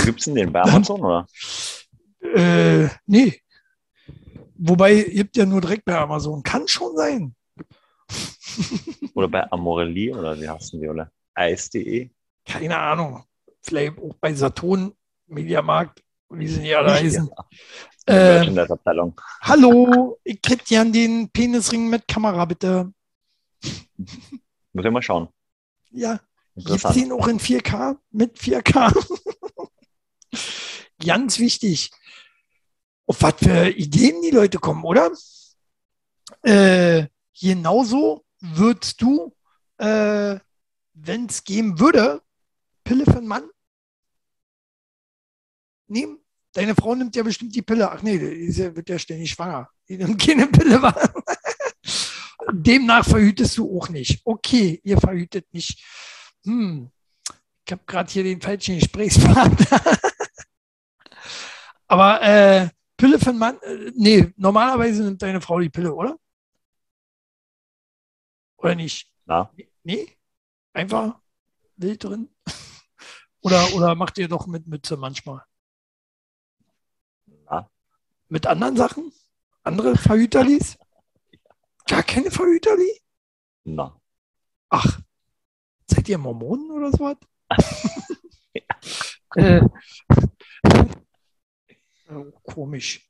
[0.05, 1.27] Gibt es denn den bei Amazon oder?
[2.35, 3.41] Äh, nee.
[4.59, 6.43] Wobei, gibt ja nur direkt bei Amazon.
[6.43, 7.35] Kann schon sein.
[9.15, 11.11] Oder bei Amorelie oder wie heißen die, oder?
[11.35, 12.11] Eis.de?
[12.45, 13.25] Keine Ahnung.
[13.63, 14.93] Vielleicht auch bei Saturn,
[15.27, 17.29] Mediamarkt, wie sie nicht alle heißen.
[18.09, 19.11] Die Äh,
[19.43, 22.93] hallo, ich hätte gern den Penisring mit Kamera, bitte.
[24.73, 25.29] Muss ich mal schauen.
[25.91, 26.21] Ja,
[26.55, 26.97] gibt Interessant.
[26.97, 27.97] den auch in 4K?
[28.13, 28.95] Mit 4K?
[31.05, 31.91] Ganz wichtig.
[33.07, 35.11] Auf was für Ideen die Leute kommen, oder?
[36.43, 37.07] Äh,
[37.39, 39.35] genauso würdest du,
[39.79, 40.39] äh,
[40.95, 42.23] wenn es geben würde,
[42.83, 43.49] Pille für einen Mann
[45.89, 46.19] nehmen?
[46.53, 47.91] Deine Frau nimmt ja bestimmt die Pille.
[47.91, 49.69] Ach nee, ja, wird ja ständig schwanger.
[49.89, 50.81] Die nimmt keine Pille.
[50.81, 50.95] wa?
[52.53, 54.21] Demnach verhütest du auch nicht.
[54.25, 55.85] Okay, ihr verhütet nicht.
[56.45, 56.91] Hm,
[57.67, 59.81] ich habe gerade hier den falschen Gesprächspartner.
[61.89, 66.19] Aber äh, Pille für einen Mann, äh, nee, normalerweise nimmt deine Frau die Pille, oder?
[68.57, 69.11] Oder nicht?
[69.27, 69.51] Na,
[69.85, 70.17] Nee?
[70.73, 71.21] Einfach
[71.77, 72.29] wild drin?
[73.43, 75.45] Oder, oder macht ihr doch mit Mütze manchmal?
[77.49, 77.71] na,
[78.29, 79.13] Mit anderen Sachen?
[79.63, 80.77] Andere Verhüterlis?
[81.87, 82.91] Gar keine Verhüterli?
[83.65, 84.01] na.
[84.69, 85.01] Ach,
[85.89, 87.19] seid ihr Mormonen oder so was?
[89.37, 89.61] äh,
[92.45, 93.09] komisch.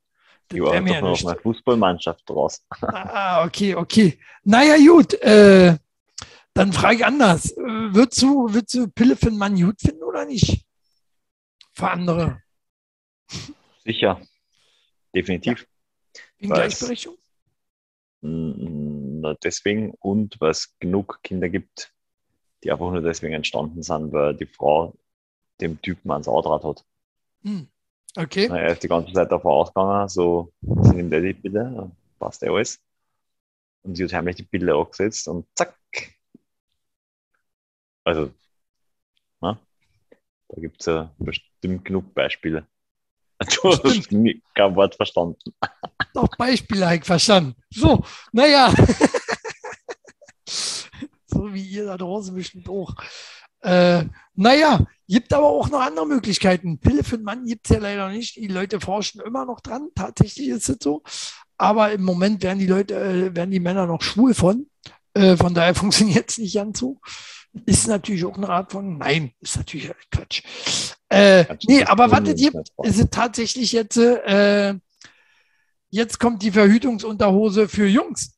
[0.49, 2.65] Das war mir noch eine Fußballmannschaft draus.
[2.81, 4.19] Ah, okay, okay.
[4.43, 5.13] Naja, gut.
[5.15, 5.77] Äh,
[6.53, 7.51] dann frage ich anders.
[7.51, 10.65] Äh, würdest, du, würdest du Pille für einen Mann gut finden oder nicht?
[11.73, 12.41] Für andere.
[13.83, 14.21] Sicher.
[15.13, 15.67] Definitiv.
[16.37, 16.79] Wegen Weiß.
[16.79, 17.17] Gleichberechtigung?
[18.21, 21.93] Mm, na, Deswegen und weil es genug Kinder gibt,
[22.63, 24.93] die einfach nur deswegen entstanden sind, weil die Frau
[25.61, 26.85] dem Typen ans Auto hat.
[27.43, 27.67] Hm.
[28.17, 28.47] Okay.
[28.49, 32.41] Na, Er ist die ganze Zeit davon ausgegangen, so, sie nimmt er die Pille, passt
[32.41, 32.79] ja alles.
[33.83, 35.77] Und sie hat heimlich die Pille angesetzt und zack.
[38.03, 38.31] Also,
[39.39, 39.59] na,
[40.49, 42.65] da gibt es ja bestimmt genug Beispiele.
[43.61, 44.09] Du hast
[44.55, 45.37] kein Wort verstanden.
[46.15, 47.53] Noch Beispiele habe ich verstanden.
[47.69, 48.73] So, naja.
[50.47, 52.95] so wie ihr da draußen bestimmt auch.
[53.61, 54.05] Äh,
[54.35, 56.79] naja, gibt aber auch noch andere Möglichkeiten.
[56.79, 58.35] Pille für den Mann gibt es ja leider nicht.
[58.35, 59.89] Die Leute forschen immer noch dran.
[59.95, 61.03] Tatsächlich ist es so.
[61.57, 64.67] Aber im Moment werden die Leute, äh, werden die Männer noch schwul von.
[65.13, 66.99] Äh, von daher funktioniert es nicht ganz so.
[67.65, 70.43] Ist natürlich auch eine Art von, nein, ist natürlich Quatsch.
[71.09, 74.75] Äh, nee, aber was es gibt, ist es tatsächlich jetzt, äh,
[75.89, 78.37] jetzt kommt die Verhütungsunterhose für Jungs.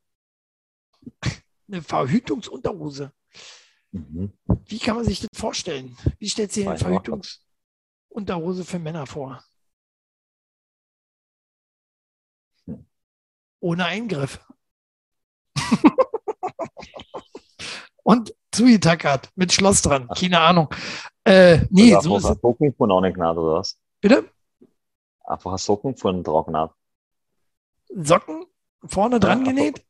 [1.67, 3.11] Eine Verhütungsunterhose.
[3.91, 4.33] Mhm.
[4.65, 5.97] Wie kann man sich das vorstellen?
[6.19, 9.43] Wie stellt sich eine Verhütungsunterhose für Männer vor?
[12.65, 12.85] Hm.
[13.59, 14.39] Ohne Eingriff.
[18.03, 20.07] Und zugetackert mit Schloss dran.
[20.09, 20.73] Keine Ahnung.
[21.23, 22.41] Äh, nee, also so ist es.
[22.41, 23.79] Socken von auch nicht oder was?
[24.01, 24.29] Bitte?
[25.23, 26.73] Einfach Socken von Trockenart.
[27.95, 28.45] Socken
[28.85, 29.85] vorne dran ja, genäht?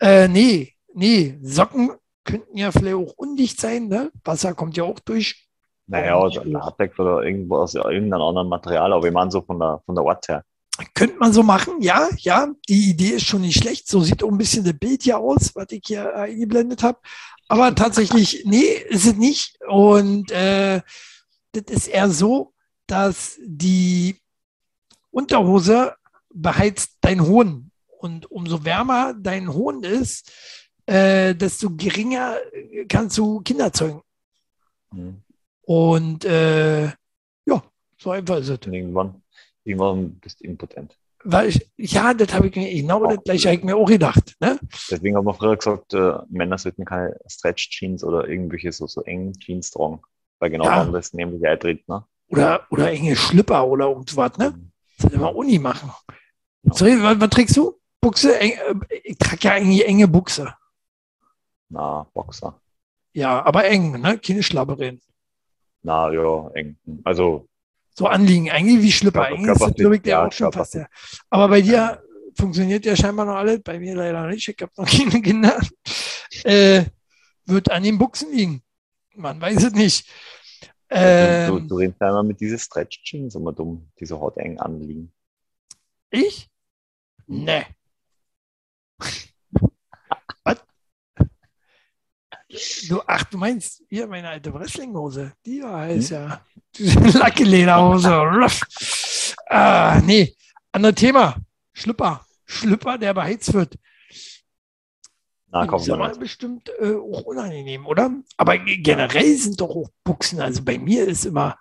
[0.00, 1.92] Äh, nee, nee, Socken
[2.24, 4.10] könnten ja vielleicht auch undicht sein, ne?
[4.24, 5.46] Wasser kommt ja auch durch.
[5.86, 9.82] Naja, also Latex oder irgendwo aus irgendeinem anderen Material, aber ich meine so von der,
[9.84, 10.44] von der Art her.
[10.94, 12.48] Könnte man so machen, ja, ja.
[12.68, 13.86] Die Idee ist schon nicht schlecht.
[13.86, 16.98] So sieht auch ein bisschen das Bild hier aus, was ich hier eingeblendet habe.
[17.46, 19.58] Aber tatsächlich, nee, ist es nicht.
[19.68, 20.80] Und äh,
[21.52, 22.54] das ist eher so,
[22.86, 24.16] dass die
[25.10, 25.94] Unterhose
[26.32, 27.70] beheizt dein Hohn.
[27.98, 30.32] Und umso wärmer dein Hohn ist,
[30.86, 32.36] äh, desto geringer
[32.88, 34.02] kannst du Kinder zeugen.
[34.92, 35.22] Mhm.
[35.62, 37.62] Und äh, ja,
[37.98, 38.58] so einfach ist es.
[38.66, 39.22] Irgendwann,
[39.64, 40.96] irgendwann bist du impotent.
[41.26, 44.36] Weil ich, ja, das habe ich mir, genau das gleiche habe ich mir auch gedacht.
[44.40, 44.58] Ne?
[44.90, 49.32] Deswegen haben wir früher gesagt, äh, Männer sollten keine Stretch-Jeans oder irgendwelche so, so engen
[49.32, 50.02] Jeans tragen.
[50.38, 50.84] Weil genau ja.
[50.84, 51.88] das nämlich eintritt.
[51.88, 52.04] Ne?
[52.28, 54.50] Oder, oder enge Schlipper oder irgendwas, ne?
[54.50, 54.72] Mhm.
[54.96, 55.90] Das sollte man Uni machen.
[56.62, 56.74] Ja.
[56.74, 57.80] Sorry, was, was, trägst du?
[58.02, 58.38] Buchse?
[58.38, 60.54] Eng, äh, ich trage ja eigentlich enge Buchse.
[61.74, 62.60] Na, Boxer.
[63.14, 64.18] Ja, aber eng, ne?
[64.18, 65.00] Keine Schlabberin.
[65.82, 66.76] Na, ja, eng.
[67.02, 67.48] Also.
[67.96, 69.28] So anliegen, eigentlich wie Schlüpper.
[69.28, 70.74] Eng ist, glaube ich, der ja, auch schon fast.
[70.74, 70.86] Ja.
[71.30, 72.02] Aber bei dir
[72.36, 74.48] funktioniert ja scheinbar noch alles, bei mir leider nicht.
[74.48, 75.60] Ich habe noch keine Kinder.
[76.44, 76.84] Äh,
[77.46, 78.62] wird an den Buchsen liegen.
[79.14, 80.08] Man weiß es nicht.
[80.90, 84.36] Ähm, du, du, du redest einmal mit diesen Stretch Jeans immer dumm, die so hart
[84.38, 85.12] eng anliegen.
[86.10, 86.48] Ich?
[87.26, 87.66] Ne.
[92.88, 95.32] Du, ach, du meinst hier meine alte Wrestlinghose?
[95.44, 96.16] Die war heiß, hm?
[96.16, 96.40] ja.
[97.18, 98.48] Lackelederhose.
[99.48, 100.34] ah, nee,
[100.72, 101.36] anderes Thema.
[101.72, 102.24] Schlüpper.
[102.44, 103.76] Schlüpper, der beheizt wird.
[105.48, 108.10] Na, komm, ist aber bestimmt äh, auch unangenehm, oder?
[108.36, 110.40] Aber generell sind doch auch Buchsen.
[110.40, 111.56] Also bei mir ist immer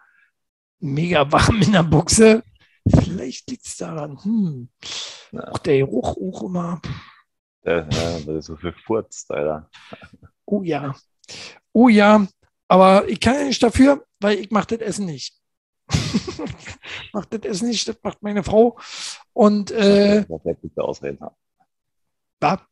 [0.80, 2.44] mega warm in der Buchse.
[2.88, 4.18] Vielleicht liegt es daran.
[4.24, 4.70] Hm.
[5.32, 5.48] Ja.
[5.48, 6.82] Auch der Geruch auch immer.
[7.64, 9.70] Ja, ja, das ist so viel Furz, Alter.
[10.46, 10.96] Oh ja.
[11.72, 12.28] Oh ja.
[12.68, 15.36] Aber ich kann ja nicht dafür, weil ich mache das Essen nicht.
[17.14, 18.78] macht das Essen nicht, das macht meine Frau.
[19.34, 21.36] Und äh, das wird gute Ausreden haben.
[22.39, 22.66] Da.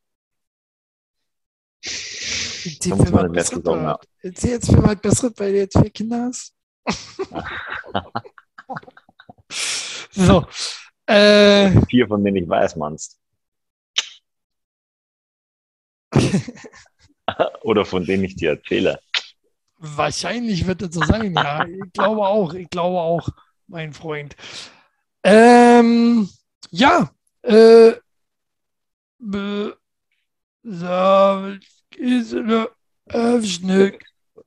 [2.64, 3.98] Erzähl für was Besseres.
[4.22, 6.56] Erzähl jetzt für was Besseres, weil du jetzt vier Kinder hast.
[10.12, 10.46] so.
[11.06, 13.20] Äh, vier, von denen ich weiß, meinst.
[17.62, 19.00] Oder von denen ich dir erzähle.
[19.78, 21.66] Wahrscheinlich wird es so sein, ja.
[21.66, 23.30] Ich glaube auch, ich glaube auch,
[23.68, 24.36] mein Freund.
[25.24, 26.30] Ähm,
[26.70, 27.10] ja,
[27.42, 27.94] äh,
[29.20, 29.78] be,
[30.64, 31.54] so,
[31.98, 32.70] ist eine
[33.08, 33.92] Öffnung.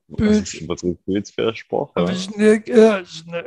[0.08, 1.92] Was ist jetzt für Sprache?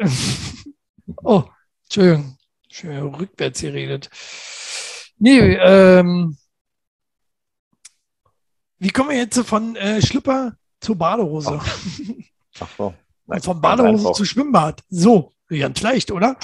[1.23, 1.43] Oh,
[1.83, 2.38] Entschuldigung.
[2.69, 4.09] Schön rückwärts geredet.
[5.17, 6.38] Nee, ähm,
[8.80, 11.59] wie kommen wir jetzt von äh, Schlüpper zur Badehose?
[12.59, 12.93] Ach so.
[13.25, 14.84] Nein, von Badehose zu Schwimmbad.
[14.89, 16.38] So, ganz leicht, oder?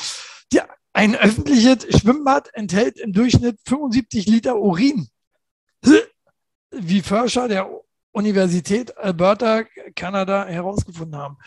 [0.51, 5.07] Ja, ein öffentliches Schwimmbad enthält im Durchschnitt 75 Liter Urin.
[6.71, 7.69] Wie Forscher der
[8.11, 9.63] Universität Alberta,
[9.95, 11.37] Kanada herausgefunden haben.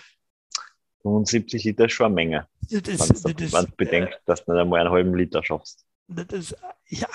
[1.02, 2.48] 75 Liter ist schon eine Menge.
[2.68, 5.84] Das ist, wenn du bedenkst, äh, dass du nicht einmal einen halben Liter schaffst.
[6.08, 6.56] Das ist,
[6.88, 7.08] ja,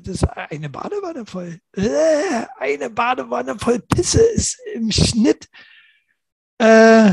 [0.00, 1.60] das ist eine Badewanne voll.
[1.72, 5.48] Äh, eine Badewanne voll Pisse ist im Schnitt
[6.58, 7.10] äh,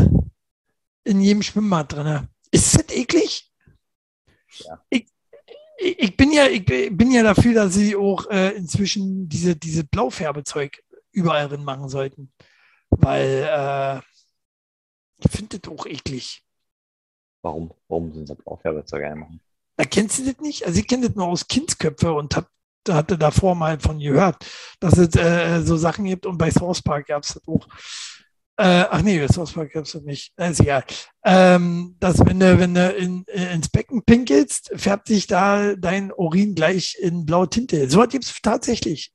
[1.03, 2.27] in jedem Schwimmbad drin.
[2.51, 3.51] Ist das eklig?
[4.59, 4.84] Ja.
[4.89, 5.07] Ich,
[5.77, 10.84] ich, bin ja, ich bin ja dafür, dass sie auch äh, inzwischen diese, diese Blaufärbezeug
[11.11, 12.31] überall drin machen sollten.
[12.89, 14.01] Weil äh,
[15.17, 16.43] ich finde das auch eklig.
[17.41, 17.73] Warum?
[17.88, 19.41] Warum sind sie Blaufärbezeug einmachen?
[19.75, 20.65] Da kennst du das nicht?
[20.65, 22.47] Also ich kenne das nur aus Kindsköpfe und habe
[22.89, 24.45] hatte davor mal von gehört,
[24.79, 27.67] dass es äh, so Sachen gibt und bei South Park gab es das auch.
[28.55, 30.38] Äh, ach nee, das Hauspark gibt's doch nicht.
[30.38, 30.86] Ist egal.
[31.23, 36.53] Ähm, dass wenn du, wenn du in, ins Becken pinkelst, färbt sich da dein Urin
[36.53, 37.89] gleich in blaue Tinte.
[37.89, 39.11] So was gibt's tatsächlich.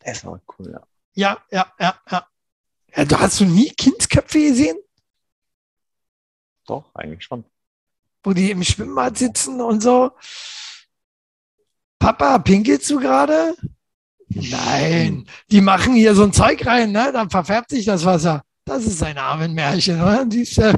[0.00, 0.86] Das war cool, ja.
[1.14, 2.26] Ja, ja, ja, ja.
[2.94, 4.76] ja du hast du nie Kindsköpfe gesehen,
[6.66, 7.46] Doch, eigentlich schon.
[8.22, 10.12] wo die im Schwimmbad sitzen und so?
[11.98, 13.54] Papa, pinkelst du gerade?
[14.28, 17.10] Nein, die machen hier so ein Zeug rein, ne?
[17.12, 18.42] Dann verfärbt sich das Wasser.
[18.64, 20.24] Das ist ein Armenmärchen, oder?
[20.24, 20.74] Diese,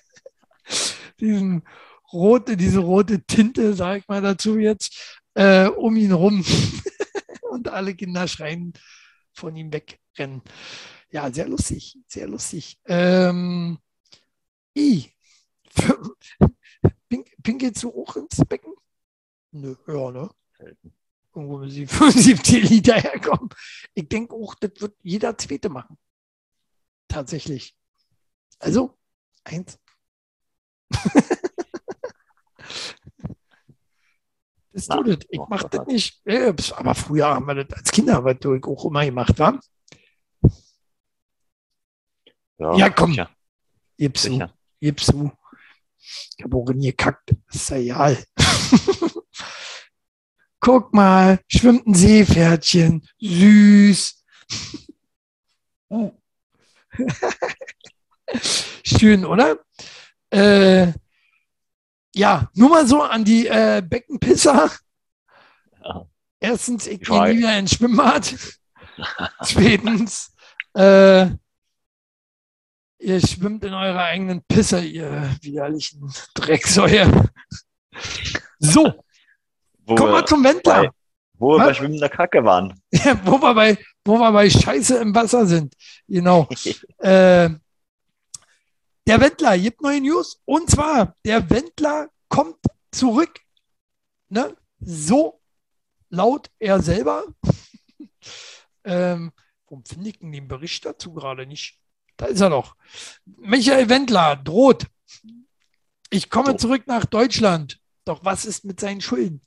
[1.20, 1.62] diesen
[2.12, 6.44] rote, diese rote Tinte, sag ich mal dazu jetzt, äh, um ihn rum.
[7.50, 8.72] Und alle Kinder schreien
[9.32, 10.42] von ihm wegrennen.
[11.10, 12.78] Ja, sehr lustig, sehr lustig.
[12.86, 13.78] Ähm,
[14.76, 15.10] I.
[17.08, 18.72] Pink, pinkelst du auch ins Becken?
[19.56, 20.28] Nö, ja, ne?
[20.58, 20.92] Selten.
[21.34, 23.48] irgendwo müssen die 75 Liter herkommen.
[23.94, 25.96] Ich denke auch, das wird jeder Zweite machen.
[27.08, 27.76] Tatsächlich.
[28.58, 28.98] Also,
[29.44, 29.78] eins.
[34.72, 35.18] das tut es.
[35.30, 36.22] Ich mache das nicht.
[36.74, 39.58] Aber früher haben wir das als Kinder, was auch immer gemacht war.
[42.58, 43.10] Ja, komm.
[43.10, 43.30] Sicher,
[43.96, 44.50] Gib's zu.
[44.80, 45.32] Gib's zu.
[46.38, 47.34] Ich habe auch nie gekackt.
[47.46, 48.24] Das ist ja egal.
[50.66, 53.08] Guck mal, schwimmt ein Seepferdchen.
[53.20, 54.24] Süß.
[58.82, 59.60] Schön, oder?
[60.28, 60.92] Äh,
[62.16, 64.72] ja, nur mal so an die äh, Beckenpisser.
[65.84, 66.04] Ja.
[66.40, 67.32] Erstens, ich gehe Try.
[67.34, 68.34] nie wieder ins Schwimmbad.
[69.44, 70.34] Zweitens,
[70.74, 71.26] äh,
[72.98, 77.30] ihr schwimmt in eurer eigenen Pisse, ihr widerlichen Drecksäue.
[78.58, 79.04] So,
[79.86, 80.82] Wir wir, zum Wendler.
[80.82, 80.90] bei,
[81.38, 81.66] wo wir Was?
[81.66, 82.74] bei schwimmender Kacke waren.
[82.92, 85.74] Ja, wo, wir bei, wo wir bei Scheiße im Wasser sind.
[86.08, 86.48] Genau.
[86.98, 87.50] Äh,
[89.06, 90.40] der Wendler gibt neue News.
[90.44, 92.56] Und zwar, der Wendler kommt
[92.90, 93.38] zurück.
[94.28, 94.56] Ne?
[94.80, 95.40] So
[96.10, 97.24] laut er selber.
[98.84, 99.30] ähm,
[99.68, 101.78] warum finde ich denn den Bericht dazu gerade nicht?
[102.16, 102.74] Da ist er doch.
[103.24, 104.86] Michael Wendler droht.
[106.10, 107.78] Ich komme zurück nach Deutschland.
[108.04, 109.40] Doch was ist mit seinen Schulden?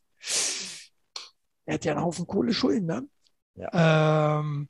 [1.65, 3.07] Er hat ja einen Haufen Kohle Schulden, ne?
[3.74, 4.70] Ähm,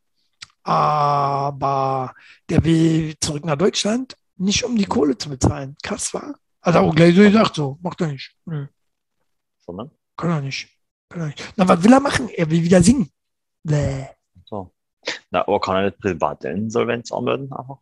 [0.64, 2.14] aber
[2.50, 5.76] der will zurück nach Deutschland, nicht um die Kohle zu bezahlen.
[5.84, 6.36] Krass war.
[6.62, 8.36] Er auch gleich so gesagt, so, macht er nicht.
[8.46, 8.68] Nö,
[9.60, 10.70] Sondern, kann er nicht.
[11.08, 11.54] Kann er nicht.
[11.56, 12.30] Na, was will er machen?
[12.30, 13.10] Er will wieder singen.
[13.64, 14.08] Bäh.
[14.46, 14.74] so.
[15.32, 17.52] Na, aber kann er nicht private Insolvenz anmelden?
[17.52, 17.78] Einfach?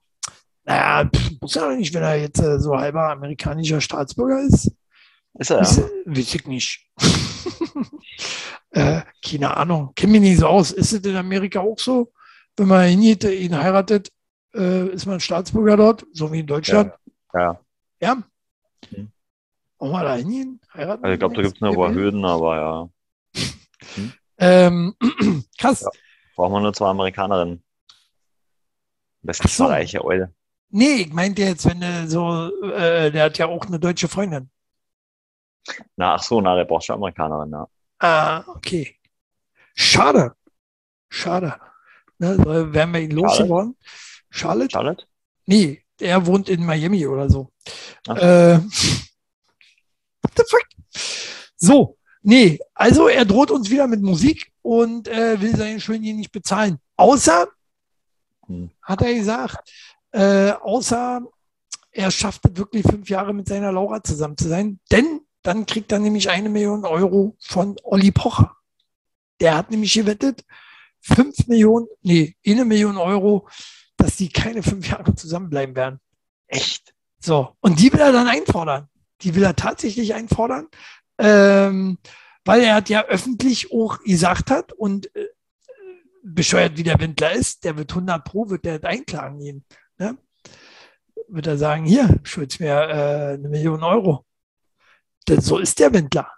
[0.63, 4.71] Naja, pff, muss er doch nicht, wenn er jetzt äh, so halber amerikanischer Staatsbürger ist.
[5.39, 5.89] Ist er, ja.
[6.05, 6.87] weiß ich nicht.
[8.71, 9.93] äh, keine Ahnung.
[9.95, 10.71] Kenne mich nicht so aus.
[10.71, 12.11] Ist es in Amerika auch so?
[12.55, 14.11] Wenn man hingeht, ihn heiratet,
[14.55, 16.93] äh, ist man Staatsbürger dort, so wie in Deutschland?
[17.33, 17.59] Ja.
[18.01, 18.15] Ja.
[18.91, 19.11] Mhm.
[19.79, 20.59] Wollen wir da hingehen?
[20.73, 21.03] Heiraten?
[21.03, 22.89] Also ich glaube, da gibt es noch ein paar Hürden, aber ja.
[24.39, 24.95] Ähm,
[25.57, 25.81] krass.
[25.81, 25.89] Ja.
[26.35, 27.55] Brauchen wir nur zwei Amerikanerinnen.
[27.55, 27.63] Am
[29.23, 29.65] besten Ach so.
[29.65, 30.31] reiche Eule.
[30.69, 34.49] Nee, ich meinte jetzt, wenn du so, äh, der hat ja auch eine deutsche Freundin.
[35.95, 37.67] Na, ach so, na, der braucht schon Amerikanerin, ja.
[37.99, 38.95] Ah, okay.
[39.75, 40.33] Schade.
[41.09, 41.55] Schade.
[42.19, 43.75] Ne, so wären wir ihn losgeworden.
[44.29, 44.71] Charlotte?
[44.71, 45.05] Charlotte?
[45.45, 47.51] Nee, er wohnt in Miami oder so.
[48.07, 48.17] Ach.
[48.17, 48.59] Äh,
[50.21, 50.65] what the fuck?
[51.55, 56.31] So, nee, also er droht uns wieder mit Musik und äh, will seine Schulden nicht
[56.31, 56.79] bezahlen.
[56.95, 57.47] Außer,
[58.47, 58.69] Hm.
[58.81, 59.71] hat er gesagt,
[60.11, 61.21] äh, außer
[61.91, 65.91] er schafft es wirklich fünf Jahre mit seiner Laura zusammen zu sein, denn dann kriegt
[65.91, 68.55] er nämlich eine Million Euro von Olli Pocher.
[69.39, 70.43] Der hat nämlich gewettet,
[70.99, 73.47] fünf Millionen, nee, eine Million Euro,
[73.97, 75.99] dass die keine fünf Jahre zusammenbleiben werden.
[76.47, 76.93] Echt?
[77.19, 78.89] So, und die will er dann einfordern.
[79.21, 80.67] Die will er tatsächlich einfordern,
[81.17, 81.97] ähm,
[82.45, 85.27] weil er hat ja öffentlich auch gesagt hat und äh,
[86.21, 89.65] bescheuert wie der Wendler ist, der wird 100 Pro, wird der einklagen gehen.
[89.97, 90.17] Ne?
[91.29, 94.26] Wird er sagen, hier, schuld's mir äh, eine Million Euro.
[95.27, 96.31] Denn so ist der Wendler.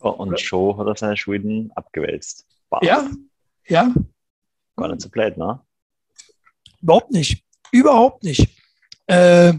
[0.00, 2.46] Oh, und Joe hat auf seine Schulden abgewälzt.
[2.68, 3.08] Bah, Ja,
[3.66, 3.92] ja,
[4.76, 5.60] Gar nicht so blöd, ne?
[6.80, 7.44] Überhaupt nicht.
[7.70, 8.48] Überhaupt nicht.
[9.06, 9.52] Äh,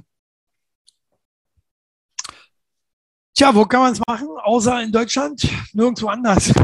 [3.35, 4.27] tja, wo kann man es machen?
[4.41, 5.47] Außer in Deutschland?
[5.73, 6.53] Nirgendwo anders.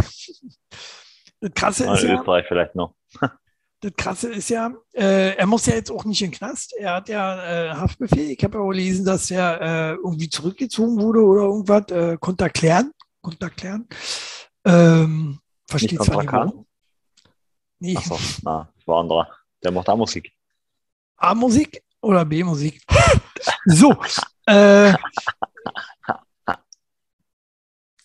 [1.40, 2.96] Das Krasse Ah, ist ja, Österreich vielleicht noch.
[3.82, 6.74] das Krasse ist ja äh, er muss ja jetzt auch nicht in den Knast.
[6.78, 8.32] Er hat ja äh, Haftbefehl.
[8.32, 11.92] Ich habe ja gelesen, dass er äh, irgendwie zurückgezogen wurde oder irgendwas.
[11.92, 12.92] Äh, konnte erklären.
[13.22, 13.88] Konnte erklären.
[14.66, 16.66] Ähm, versteht zwar nicht warum.
[17.80, 19.30] Nee, Achso, na, war anderer.
[19.64, 20.32] Der macht auch Musik.
[21.18, 22.82] A-Musik oder B-Musik?
[23.66, 23.96] so,
[24.48, 24.94] äh,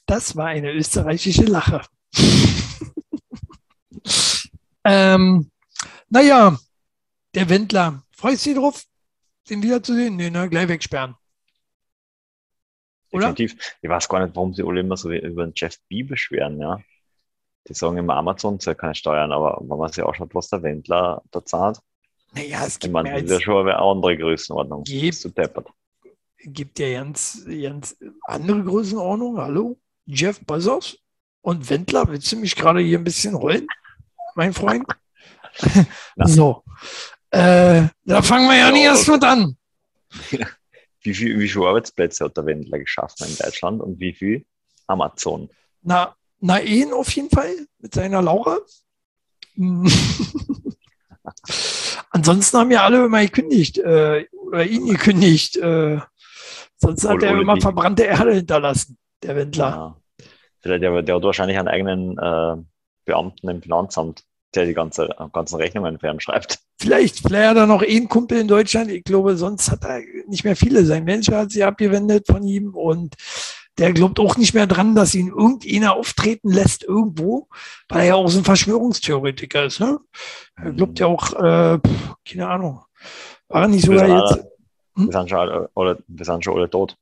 [0.04, 1.80] das war eine österreichische Lache.
[4.84, 5.51] ähm,
[6.12, 6.58] naja,
[7.34, 8.02] der Wendler.
[8.14, 8.84] Freust du dich drauf,
[9.48, 10.16] den wiederzusehen?
[10.16, 11.16] Nee, ne, gleich wegsperren.
[13.10, 13.32] Oder?
[13.32, 13.76] Definitiv.
[13.82, 16.80] Ich weiß gar nicht, warum sie alle immer so über den Jeff B beschweren, ja.
[17.68, 21.22] Die sagen immer, Amazon zahlt keine Steuern, aber wenn man sich anschaut, was der Wendler
[21.30, 21.78] da zahlt,
[22.34, 24.84] naja, es ich gibt, meine, mehr das ist schon eine andere Größenordnung.
[24.84, 25.26] Gibt-
[26.44, 27.96] gibt ja ganz, ganz
[28.26, 29.38] andere Größenordnung.
[29.38, 29.78] Hallo?
[30.06, 30.98] Jeff Bezos
[31.40, 32.08] und Wendler.
[32.08, 33.66] Willst du mich gerade hier ein bisschen rollen,
[34.34, 34.84] mein Freund?
[36.24, 36.62] So.
[37.30, 39.56] Äh, da fangen wir ja, Ja, nicht erst mit an.
[41.04, 44.44] Wie, viel, wie viele Arbeitsplätze hat der Wendler geschaffen in Deutschland und wie viel
[44.86, 45.48] Amazon?
[45.82, 48.58] Na, na, Ehen auf jeden Fall mit seiner Laura.
[49.56, 49.84] Hm.
[52.10, 55.56] Ansonsten haben ja alle immer gekündigt, äh, oder ihn gekündigt.
[55.56, 55.98] Äh,
[56.76, 59.68] sonst hat er immer die- verbrannte Erde hinterlassen, der Wendler.
[59.70, 60.26] Ja.
[60.60, 62.62] Vielleicht, aber der hat wahrscheinlich einen eigenen äh,
[63.04, 64.22] Beamten im Finanzamt,
[64.54, 66.58] der die ganze, ganzen Rechnungen fernschreibt.
[66.78, 68.90] Vielleicht, vielleicht hat er noch einen Kumpel in Deutschland.
[68.90, 70.84] Ich glaube, sonst hat er nicht mehr viele.
[70.84, 73.14] Sein Manager hat sich abgewendet von ihm und
[73.78, 77.48] der glaubt auch nicht mehr dran, dass ihn irgendeiner auftreten lässt irgendwo,
[77.88, 79.80] weil er ja auch so ein Verschwörungstheoretiker ist.
[79.80, 79.98] Ne?
[80.56, 81.78] Er glaubt ja auch, äh,
[82.28, 82.82] keine Ahnung,
[83.48, 84.32] war nicht sogar jetzt.
[84.32, 84.52] alle,
[84.96, 86.96] wir, sind schon alle, alle, wir sind schon alle tot.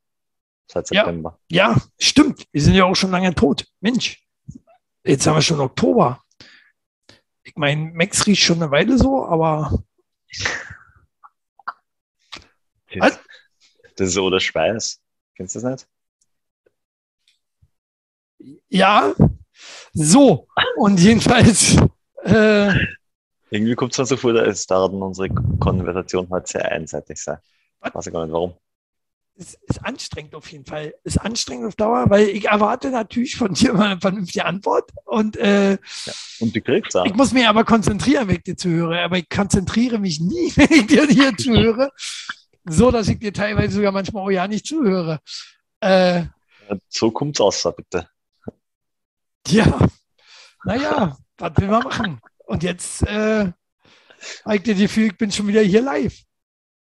[0.71, 1.03] Seit Ja.
[1.05, 1.37] September.
[1.51, 2.45] Ja, stimmt.
[2.53, 3.67] Wir sind ja auch schon lange tot.
[3.81, 4.23] Mensch,
[5.05, 6.23] jetzt haben wir schon Oktober.
[7.43, 9.83] Ich meine, Max riecht schon eine Weile so, aber
[12.97, 13.19] Was?
[13.97, 15.01] das ist so der Schweiß.
[15.37, 15.89] Kennst du das nicht?
[18.69, 19.15] ja.
[19.93, 21.77] So, und jedenfalls,
[22.25, 22.73] äh,
[23.51, 25.29] Irgendwie kommt es mir so vor, dauert unsere
[25.59, 27.19] Konversation halt sehr einseitig?
[27.27, 28.55] Weiß ich gar nicht warum.
[29.41, 30.95] Es ist anstrengend auf jeden Fall.
[31.03, 34.91] Ist anstrengend auf Dauer, weil ich erwarte natürlich von dir mal eine vernünftige Antwort.
[35.07, 35.79] Und äh,
[36.41, 37.07] Und du kriegst auch.
[37.07, 39.01] ich muss mich aber konzentrieren, wenn ich dir zuhöre.
[39.03, 41.91] Aber ich konzentriere mich nie, wenn ich dir hier zuhöre.
[42.67, 45.21] So, dass ich dir teilweise sogar manchmal auch ja nicht zuhöre.
[45.81, 46.25] Äh,
[46.89, 48.09] So kommt's aus, bitte.
[49.49, 49.79] ja,
[50.65, 52.21] naja, was will man machen?
[52.47, 53.51] Und jetzt äh,
[54.45, 56.15] habe ich das Gefühl, ich bin schon wieder hier live.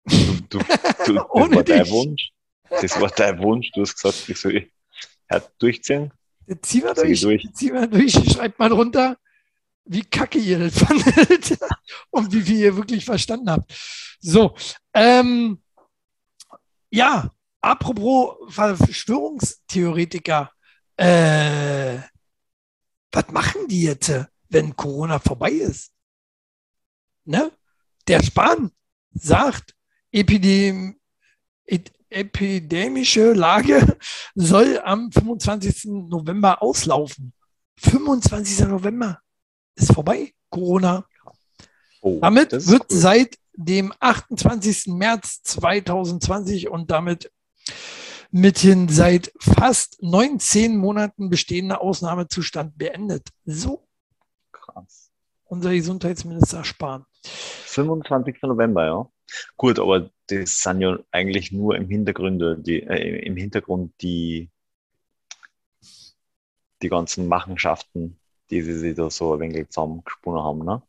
[0.04, 0.58] Du, du,
[1.14, 1.90] das Ohne dich.
[1.90, 2.30] Wunsch.
[2.70, 3.70] Das war dein Wunsch.
[3.72, 4.70] Du hast gesagt, ich soll
[5.30, 6.12] halt durchziehen.
[6.46, 7.20] Jetzt ziehen wir durch.
[7.20, 7.46] durch.
[7.54, 8.12] Ziehen wir durch.
[8.12, 9.16] Schreibt mal drunter,
[9.84, 11.58] wie kacke ihr das fandet
[12.10, 13.72] und wie viel ihr wirklich verstanden habt.
[14.20, 14.54] So,
[14.94, 15.62] ähm,
[16.90, 20.50] ja, apropos Verschwörungstheoretiker,
[20.96, 21.98] äh,
[23.12, 24.12] was machen die jetzt,
[24.48, 25.92] wenn Corona vorbei ist?
[27.24, 27.50] Ne?
[28.08, 28.72] Der Spahn
[29.12, 29.74] sagt,
[30.12, 30.98] Epidem
[31.66, 33.98] ep- epidemische Lage
[34.34, 35.84] soll am 25.
[35.86, 37.32] November auslaufen.
[37.78, 38.66] 25.
[38.68, 39.20] November
[39.74, 41.06] ist vorbei, Corona.
[42.02, 42.98] Oh, Damit wird cool.
[42.98, 44.86] seit dem 28.
[44.88, 47.30] März 2020 und damit
[48.30, 53.28] mithin seit fast 19 Monaten bestehender Ausnahmezustand beendet.
[53.44, 53.86] So
[54.52, 55.10] krass.
[55.44, 57.04] unser Gesundheitsminister Spahn.
[57.24, 58.36] 25.
[58.42, 59.08] November, ja.
[59.56, 64.50] Gut, aber das sind ja eigentlich nur im Hintergrund die, äh, im Hintergrund die,
[66.82, 68.18] die ganzen Machenschaften,
[68.50, 70.82] die sie sich da so ein wenig zusammengesponnen haben, ne?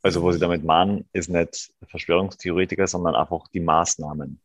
[0.00, 4.40] Also, was ich damit meine, ist nicht Verschwörungstheoretiker, sondern einfach die Maßnahmen.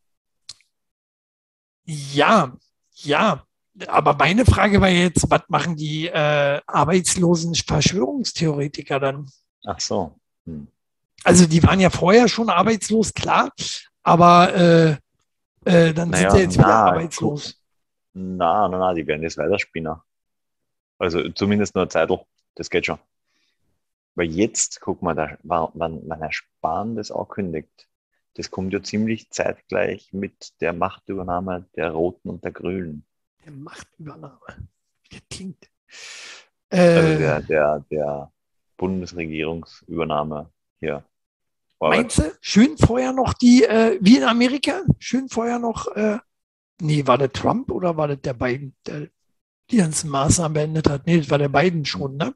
[1.86, 2.58] Ja,
[2.96, 3.46] ja.
[3.88, 9.30] Aber meine Frage war jetzt, was machen die äh, arbeitslosen Verschwörungstheoretiker dann?
[9.66, 10.20] Ach so.
[10.46, 10.68] Hm.
[11.24, 13.52] Also die waren ja vorher schon arbeitslos, klar,
[14.04, 14.92] aber äh,
[15.66, 17.62] äh, dann Naja, sind sie jetzt wieder na, arbeitslos.
[18.14, 19.96] Na, na, na, die werden jetzt weiterspinnen.
[21.00, 22.10] Also zumindest nur eine Zeit,
[22.56, 23.00] das geht schon.
[24.16, 27.88] Weil jetzt, guck mal, da, wann, wann er Spahn das ankündigt,
[28.36, 33.06] das kommt ja ziemlich zeitgleich mit der Machtübernahme der Roten und der Grünen.
[33.46, 34.40] Der Machtübernahme.
[35.04, 35.70] Wie das klingt.
[36.70, 38.32] Also Äh, der, der, der
[38.78, 40.50] Bundesregierungsübernahme
[40.80, 41.04] hier.
[41.90, 46.20] Meinst du, schön vorher noch die, äh, wie in Amerika, schön vorher noch, äh,
[46.82, 49.10] nee, war der Trump oder war das der Biden, der
[49.72, 51.06] die ganzen Maßnahmen beendet hat?
[51.06, 52.36] Nee, das war der Biden schon, ne?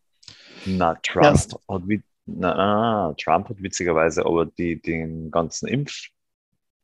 [0.66, 1.58] Na, Trump Erst.
[1.68, 1.82] hat,
[2.26, 6.08] na, Trump hat witzigerweise aber die, den ganzen Impf,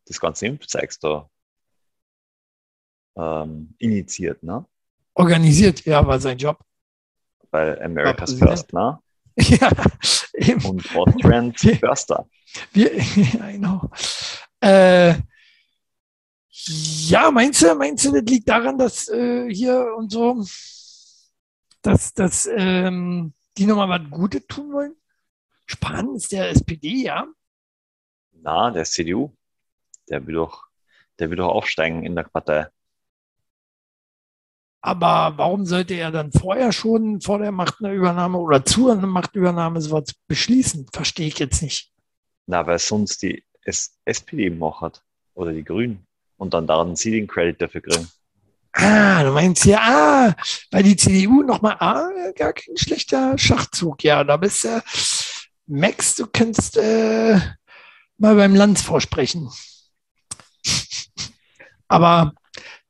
[0.06, 1.30] das ganze Impfzeugs da
[3.16, 4.66] ähm, initiiert, ne?
[5.16, 6.60] Organisiert, ja, war sein Job.
[7.52, 8.34] Bei America's.
[8.34, 9.00] First, ne?
[9.40, 9.72] Ja,
[10.34, 10.66] Eben.
[10.66, 12.28] Und Austrian Wir- Förster.
[12.72, 13.90] Wir, ja, genau.
[14.62, 15.16] Äh,
[16.50, 20.46] ja, meinst du, meinst du, das liegt daran, dass äh, hier und so,
[21.82, 24.96] dass, dass ähm, die nochmal was Gutes tun wollen?
[25.66, 27.28] Spahn ist der SPD, ja.
[28.34, 29.36] Na, der CDU.
[30.10, 30.66] Der will doch,
[31.20, 32.68] der will doch aufsteigen in der Partei.
[34.86, 40.14] Aber warum sollte er dann vorher schon vor der Machtübernahme oder zu einer Machtübernahme sowas
[40.28, 40.88] beschließen?
[40.92, 41.90] Verstehe ich jetzt nicht.
[42.48, 45.02] Na, weil sonst die S SPD macht.
[45.36, 46.06] Oder die Grünen.
[46.36, 48.10] Und dann daran sie den Credit dafür kriegen.
[48.74, 50.36] Ah, du meinst ja, ah,
[50.70, 54.04] weil die CDU nochmal, ah, gar kein schlechter Schachzug.
[54.04, 54.84] Ja, da bist du,
[55.66, 57.40] Max, du kannst äh,
[58.18, 59.50] mal beim Lanz vorsprechen.
[61.88, 62.34] Aber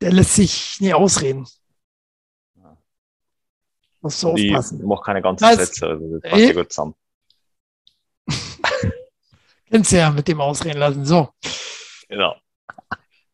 [0.02, 1.46] der lässt sich nie ausreden.
[4.04, 4.86] Musst du Die aufpassen.
[4.86, 5.56] macht keine ganzen Was?
[5.56, 5.88] Sätze.
[5.88, 6.96] Also das passt ja gut zusammen.
[9.70, 11.06] Kennst du ja mit dem ausreden lassen.
[11.06, 11.30] So.
[12.10, 12.36] Genau.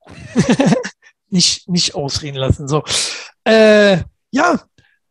[1.29, 2.67] nicht, nicht ausreden lassen.
[2.67, 2.83] So.
[3.43, 4.61] Äh, ja,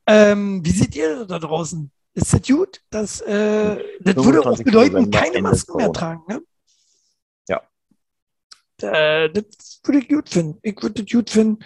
[0.06, 1.90] ähm, wie seht ihr da draußen?
[2.14, 2.80] Ist das gut?
[2.90, 4.64] Das, äh, das würde auch 25.
[4.64, 6.40] bedeuten, keine Masken mehr tragen, ne?
[7.48, 7.62] Ja.
[8.80, 10.58] Äh, das würde ich gut finden.
[10.62, 11.64] Ich würde das gut finden.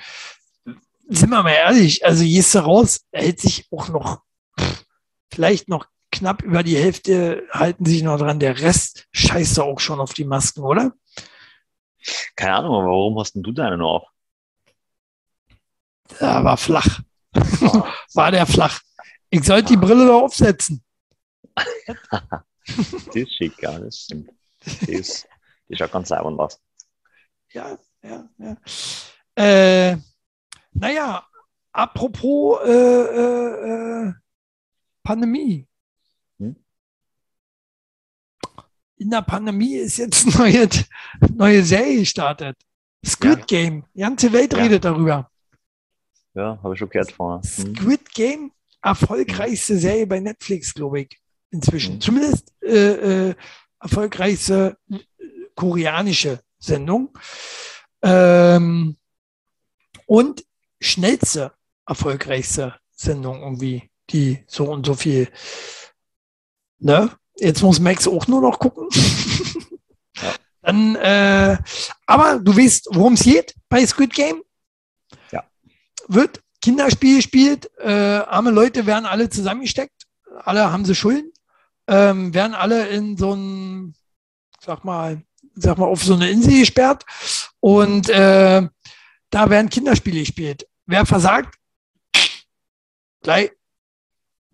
[1.14, 4.22] Sind wir mal ehrlich, also gehst du raus, hält sich auch noch
[4.58, 4.84] pff,
[5.30, 8.40] vielleicht noch knapp über die Hälfte halten sich noch dran.
[8.40, 10.92] Der Rest scheißt auch schon auf die Masken, oder?
[12.34, 14.08] Keine Ahnung, aber warum hast denn du deine noch auf?
[16.18, 17.00] Ja, war flach.
[18.14, 18.80] war der flach.
[19.28, 20.82] Ich sollte die Brille doch aufsetzen.
[23.12, 24.30] Die ist schick, ja, das stimmt.
[24.82, 25.26] Die ist,
[25.68, 26.58] die schaut ganz leibend aus.
[27.50, 28.56] Ja, ja, ja.
[29.34, 29.98] Äh,
[30.72, 31.26] naja,
[31.72, 34.12] apropos äh, äh, äh,
[35.02, 35.66] Pandemie.
[36.38, 36.56] Hm?
[38.96, 40.68] In der Pandemie ist jetzt eine neue,
[41.34, 42.56] neue Serie gestartet.
[43.04, 43.44] Squid Ja.
[43.46, 43.84] Game.
[43.94, 44.58] Die ganze Welt Ja.
[44.60, 45.30] redet darüber.
[46.34, 47.42] Ja, habe ich schon gehört vorher.
[47.42, 47.74] Hm.
[47.76, 51.20] Squid Game, erfolgreichste Serie bei Netflix, glaube ich,
[51.50, 51.96] inzwischen.
[51.96, 52.00] Mhm.
[52.00, 53.34] Zumindest äh, äh,
[53.80, 54.98] erfolgreichste äh,
[55.54, 57.10] koreanische Sendung.
[58.02, 58.96] Ähm,
[60.06, 60.44] und
[60.82, 61.52] schnellste,
[61.86, 65.28] erfolgreichste Sendung irgendwie, die so und so viel.
[66.78, 67.10] Ne?
[67.36, 68.88] Jetzt muss Max auch nur noch gucken.
[70.20, 70.34] Ja.
[70.60, 71.56] Dann, äh,
[72.06, 74.42] aber du weißt, worum es geht bei Squid Game?
[75.30, 75.42] Ja.
[76.06, 80.06] Wird Kinderspiel gespielt, äh, arme Leute werden alle zusammengesteckt,
[80.44, 81.32] alle haben sie Schulden,
[81.88, 83.94] ähm, werden alle in so ein,
[84.60, 85.22] sag mal,
[85.54, 87.04] sag mal, auf so eine Insel gesperrt
[87.58, 88.68] und äh,
[89.30, 90.68] da werden Kinderspiele gespielt.
[90.86, 91.56] Wer versagt,
[93.22, 93.52] gleich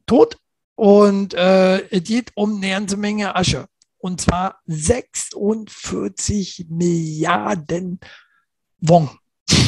[0.06, 0.38] tot
[0.74, 3.66] und äh, es geht um eine ganze Menge Asche.
[3.98, 7.98] Und zwar 46 Milliarden
[8.80, 9.10] Won.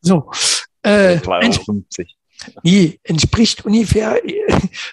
[0.00, 0.30] so.
[0.82, 2.06] Äh, ents 2,50
[2.62, 4.20] nee, entspricht ungefähr,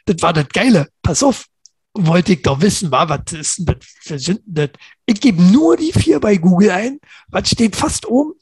[0.06, 0.90] das war das Geile.
[1.02, 1.46] Pass auf,
[1.94, 4.54] wollte ich doch wissen, war, was ist denn das für Sünden?
[4.54, 4.70] Das?
[5.06, 7.00] Ich gebe nur die vier bei Google ein.
[7.28, 8.34] Was steht fast oben?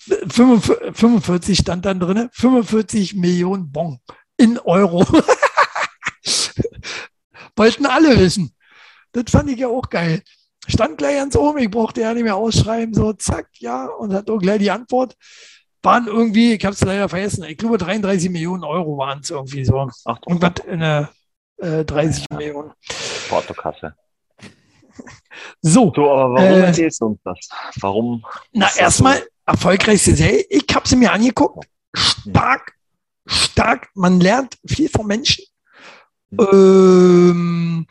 [0.00, 4.00] 45 45 stand dann drin, 45 Millionen Bon
[4.36, 5.04] in Euro.
[7.56, 8.54] Wollten alle wissen.
[9.12, 10.22] Das fand ich ja auch geil.
[10.66, 14.30] Stand gleich ganz oben, ich brauchte ja nicht mehr ausschreiben, so zack, ja, und hat
[14.30, 15.16] auch gleich die Antwort.
[15.82, 19.64] Waren irgendwie, ich habe es leider vergessen, ich glaube 33 Millionen Euro waren es irgendwie
[19.64, 19.88] so.
[20.04, 21.10] Ach, Irgendwas in der
[21.56, 22.36] äh, 30 Ja.
[22.36, 22.72] Millionen.
[23.28, 23.94] Portokasse.
[25.62, 27.38] So, So, aber warum Äh, erzählst du uns das?
[27.80, 28.24] Warum?
[28.52, 29.02] na ist das
[29.50, 30.44] erstmal erfolgreichste Serie.
[30.48, 31.66] Ich habe sie mir angeguckt.
[31.94, 32.74] Stark,
[33.26, 33.88] stark.
[33.94, 35.44] Man lernt viel vom Menschen.
[36.38, 37.86] Ähm,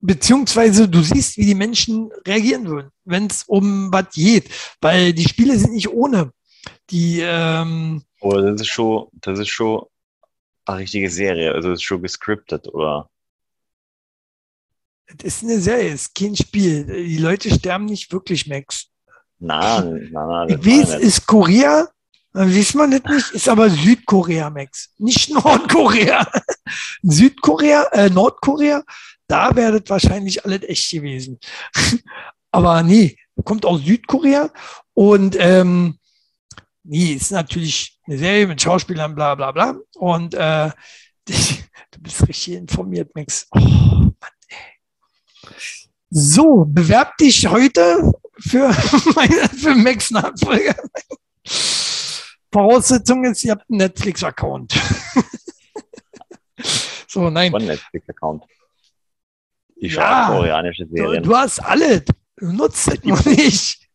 [0.00, 4.48] beziehungsweise du siehst, wie die Menschen reagieren würden, wenn es um was geht.
[4.80, 6.32] Weil die Spiele sind nicht ohne.
[6.90, 9.82] Die, ähm, Oh, das ist schon, das ist schon
[10.64, 11.52] eine richtige Serie.
[11.52, 13.08] Also das ist schon gescriptet, oder?
[15.18, 16.84] es ist eine Serie, es ist kein Spiel.
[16.84, 18.91] Die Leute sterben nicht wirklich, Max.
[19.44, 20.60] Nein, nein, nein.
[20.62, 20.88] Ich.
[21.00, 21.88] ist Korea,
[22.32, 24.90] dann weiß man das nicht, ist aber Südkorea, Max.
[24.98, 26.26] Nicht Nordkorea.
[27.02, 28.84] Südkorea, äh, Nordkorea,
[29.26, 31.40] da wäre das wahrscheinlich alles echt gewesen.
[32.52, 34.50] aber nee, kommt aus Südkorea
[34.94, 35.98] und ähm,
[36.84, 39.74] nee, ist natürlich eine Serie mit Schauspielern, bla bla bla.
[39.96, 40.70] Und äh,
[41.26, 43.48] du bist richtig informiert, Max.
[43.50, 44.14] Oh, Mann,
[44.46, 45.50] ey.
[46.10, 48.12] So, bewerb dich heute
[48.42, 48.68] für,
[49.16, 50.74] meine, für Max Nachfolger.
[52.52, 54.74] Voraussetzung ist, ihr habt einen Netflix-Account.
[57.08, 57.50] So, nein.
[57.50, 58.44] Von Netflix-Account.
[59.76, 60.28] Ich schaue Ja.
[60.28, 61.22] koreanische Du, Serien.
[61.22, 62.02] du hast alle.
[62.36, 63.86] Du nutzt es noch nicht.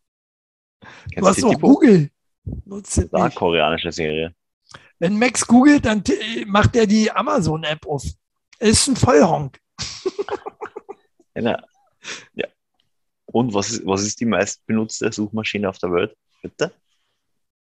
[0.82, 1.68] Du Kennst hast du doch Tipo?
[1.68, 2.12] Google.
[2.66, 3.36] Nutzt es nicht.
[3.36, 4.36] koreanische Serie.
[5.00, 6.04] Wenn Max googelt, dann
[6.46, 8.04] macht er die Amazon-App auf.
[8.60, 9.60] Ist ein Vollhonk.
[11.36, 11.64] Ja,
[12.36, 12.48] ja.
[13.28, 16.18] Und was ist, was ist die meistbenutzte Suchmaschine auf der Welt?
[16.42, 16.72] Bitte?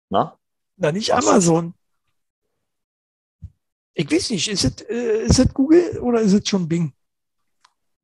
[0.09, 0.37] Na?
[0.77, 1.27] Na, nicht Was?
[1.27, 1.73] Amazon.
[3.93, 6.93] Ich weiß nicht, ist es äh, ist es Google oder ist es schon Bing?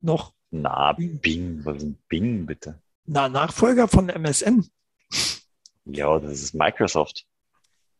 [0.00, 0.32] Noch.
[0.50, 1.18] Na, Bing.
[1.18, 1.60] Bing.
[1.64, 2.80] Was ist ein Bing, bitte?
[3.04, 4.66] Na, Nachfolger von MSN.
[5.84, 7.26] Ja, das ist Microsoft.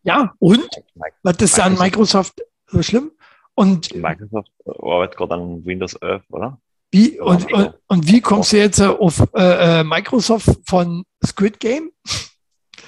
[0.05, 0.69] Ja, und?
[0.95, 3.13] Mi- Was ist an Microsoft so schlimm?
[3.55, 6.59] Und Microsoft arbeitet gerade an Windows 11, oder?
[6.93, 11.59] Wie, und, und, und wie kommst du jetzt äh, auf äh, äh, Microsoft von Squid
[11.59, 11.91] Game?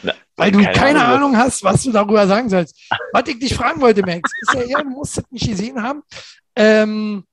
[0.03, 2.79] Na, Weil du keine, was- Ahnung hast, was du darüber sagen sollst.
[3.13, 6.03] Was ich dich fragen wollte, Max, ist ja, ja, du musst das nicht gesehen haben.
[6.57, 7.25] Ähm,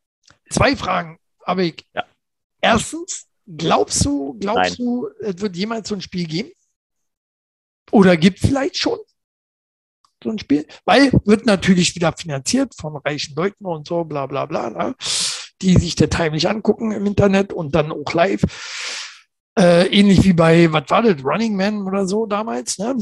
[0.49, 1.85] zwei Fragen habe ich.
[1.93, 2.05] Ja.
[2.61, 4.87] Erstens, glaubst du, glaubst Nein.
[4.87, 6.51] du, es wird jemals so ein Spiel geben?
[7.91, 8.99] Oder gibt vielleicht schon
[10.23, 10.67] so ein Spiel?
[10.85, 14.95] Weil wird natürlich wieder finanziert von reichen Leuten und so, bla bla bla, ne?
[15.61, 18.43] Die sich das heimlich angucken im Internet und dann auch live.
[19.57, 22.95] Äh, ähnlich wie bei, was war das, Running Man oder so damals, ne?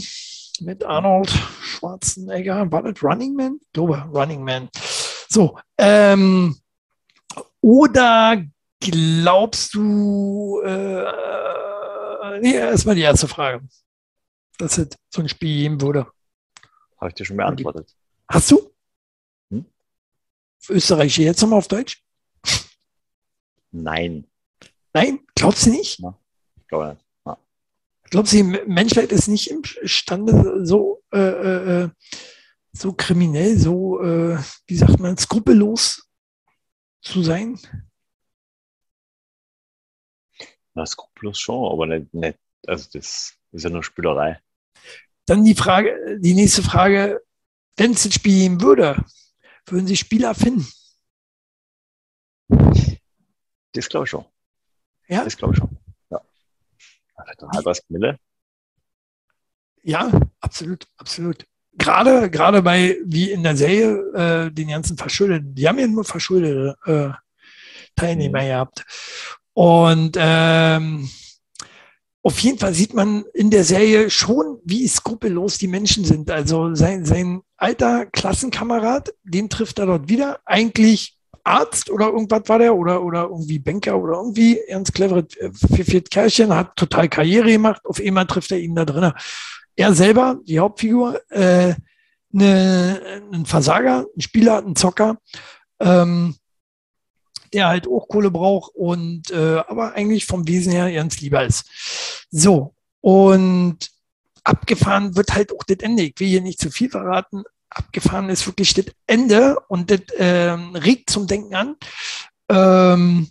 [0.62, 2.72] Mit Arnold Schwarzenegger.
[2.72, 3.60] War das Running Man?
[3.62, 4.70] Ich glaube, Running Man.
[5.30, 6.57] So, ähm,
[7.62, 8.43] oder
[8.80, 11.05] glaubst du, äh,
[12.41, 13.62] nee, erstmal die erste Frage,
[14.57, 16.07] dass es so ein Spiel geben würde.
[16.99, 17.95] Habe ich dir schon beantwortet.
[18.28, 18.72] Hast du?
[19.51, 19.66] Hm?
[20.68, 22.03] Österreich jetzt nochmal auf Deutsch?
[23.72, 24.26] Nein,
[24.94, 26.00] Nein, glaubst du nicht?
[26.00, 27.06] ich glaube nicht.
[28.12, 31.90] Glaubst du, Menschheit ist nicht imstande, so, äh, äh, äh,
[32.72, 36.10] so kriminell, so, äh, wie sagt man, skrupellos
[37.02, 37.60] zu sein?
[40.74, 44.40] Na, skrupellos schon, aber nicht, nicht, also das ist ja nur Spielerei.
[45.28, 47.22] Dann die Frage, die nächste Frage,
[47.78, 49.06] wenn es ein Spiel geben würde,
[49.68, 50.68] würden Sie Spieler finden?
[53.74, 54.26] Das glaube ich schon.
[55.08, 55.24] Ja?
[55.24, 55.70] Das glaube ich schon.
[56.10, 56.22] Ja.
[57.16, 58.18] Vielleicht ein halbes Mille.
[59.84, 60.12] Ja,
[60.42, 61.46] absolut, absolut.
[61.74, 66.04] Gerade, gerade bei, wie in der Serie, äh, den ganzen Verschuldeten, die haben ja nur
[66.04, 67.10] verschuldete äh,
[67.96, 68.48] Teilnehmer Mhm.
[68.48, 68.86] gehabt.
[69.54, 71.10] Und ähm,
[72.22, 76.30] auf jeden Fall sieht man in der Serie schon, wie skrupellos die Menschen sind.
[76.30, 80.40] Also sein, sein alter Klassenkamerad, den trifft er dort wieder.
[80.46, 86.02] Eigentlich Arzt oder irgendwas war der oder, oder irgendwie Banker oder irgendwie ganz cleveres äh,
[86.02, 87.82] Kerlchen, hat total Karriere gemacht.
[87.86, 89.14] Auf einmal trifft er ihn da drinnen.
[89.76, 91.74] Er selber, die Hauptfigur, äh,
[92.32, 95.18] ne, ein Versager, ein Spieler, ein Zocker,
[95.80, 96.36] ähm,
[97.54, 102.28] der halt auch Kohle braucht und äh, aber eigentlich vom Wesen her ganz lieber ist.
[102.30, 103.90] So, und
[104.44, 106.04] abgefahren wird halt auch das Ende.
[106.04, 107.44] Ich will hier nicht zu viel verraten.
[107.70, 111.76] Abgefahren ist wirklich das Ende und das ähm, regt zum Denken an.
[112.50, 113.30] Ähm,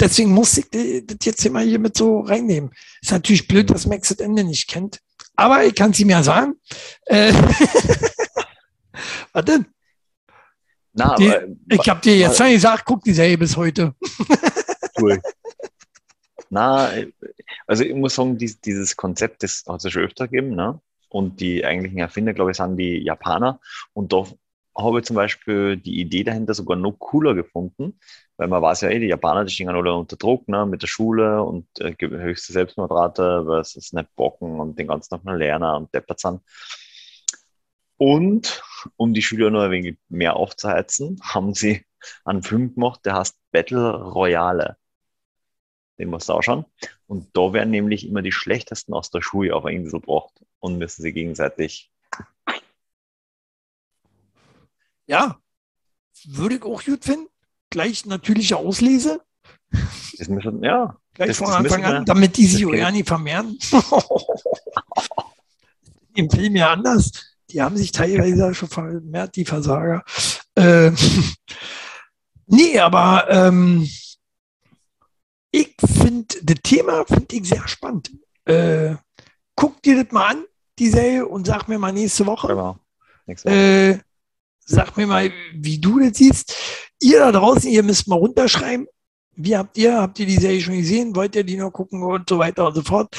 [0.00, 2.70] deswegen muss ich das jetzt mal hier mit so reinnehmen.
[3.00, 5.00] Ist natürlich blöd, dass Max das Ende nicht kennt.
[5.36, 6.54] Aber ich kann es ihm ja sagen.
[7.04, 7.32] Äh,
[9.32, 9.66] was denn?
[10.94, 13.94] Na, Die- aber, Ich habe dir jetzt schon gesagt, guck die Serie bis heute.
[15.00, 15.20] cool.
[16.48, 16.90] Na,
[17.66, 20.80] also ich muss sagen, dies, dieses Konzept, das hat es ja schon öfter gegeben, ne?
[21.08, 23.60] Und die eigentlichen Erfinder, glaube ich, sind die Japaner.
[23.92, 24.26] Und da
[24.76, 27.98] habe ich zum Beispiel die Idee dahinter sogar noch cooler gefunden,
[28.36, 30.86] weil man weiß ja eh, die Japaner, die stehen alle unter Druck, ne, mit der
[30.88, 35.94] Schule und äh, höchste Selbstmordrate, es nicht bocken und den ganzen Tag nur lernen und
[35.94, 36.42] deppert sind.
[37.98, 38.62] Und
[38.96, 41.84] um die Schüler noch ein wenig mehr aufzuheizen, haben sie
[42.24, 44.76] einen Film gemacht, der heißt Battle Royale.
[45.98, 46.66] Den musst du auch schauen.
[47.06, 50.78] Und da werden nämlich immer die Schlechtesten aus der Schule auf eine Insel gebracht und
[50.78, 51.90] müssen sie gegenseitig.
[55.06, 55.38] Ja,
[56.24, 57.28] würde ich auch gut finden.
[57.70, 59.20] Gleich natürliche Auslese,
[60.18, 63.58] Das müssen, ja, gleich Das- von das Anfang an, damit die sich ja nicht vermehren.
[66.14, 67.10] Im Film ja anders.
[67.50, 70.02] Die haben sich teilweise schon vermehrt, die Versager.
[70.56, 70.96] Ähm,
[72.46, 73.88] nee, aber ähm,
[75.50, 78.10] ich finde, das Thema finde ich sehr spannend.
[78.46, 78.96] Äh,
[79.56, 80.44] guck dir das mal an,
[80.78, 82.48] die Serie, und sag mir mal nächste Woche.
[82.48, 82.78] genau.
[83.26, 83.56] Nächste Woche.
[83.56, 83.98] Äh,
[84.60, 86.54] sag mir mal, wie du das siehst.
[87.00, 88.86] Ihr da draußen, ihr müsst mal runterschreiben.
[89.36, 90.00] Wie habt ihr?
[90.00, 91.14] Habt ihr die Serie schon gesehen?
[91.14, 93.14] Wollt ihr die noch gucken und so weiter und so fort?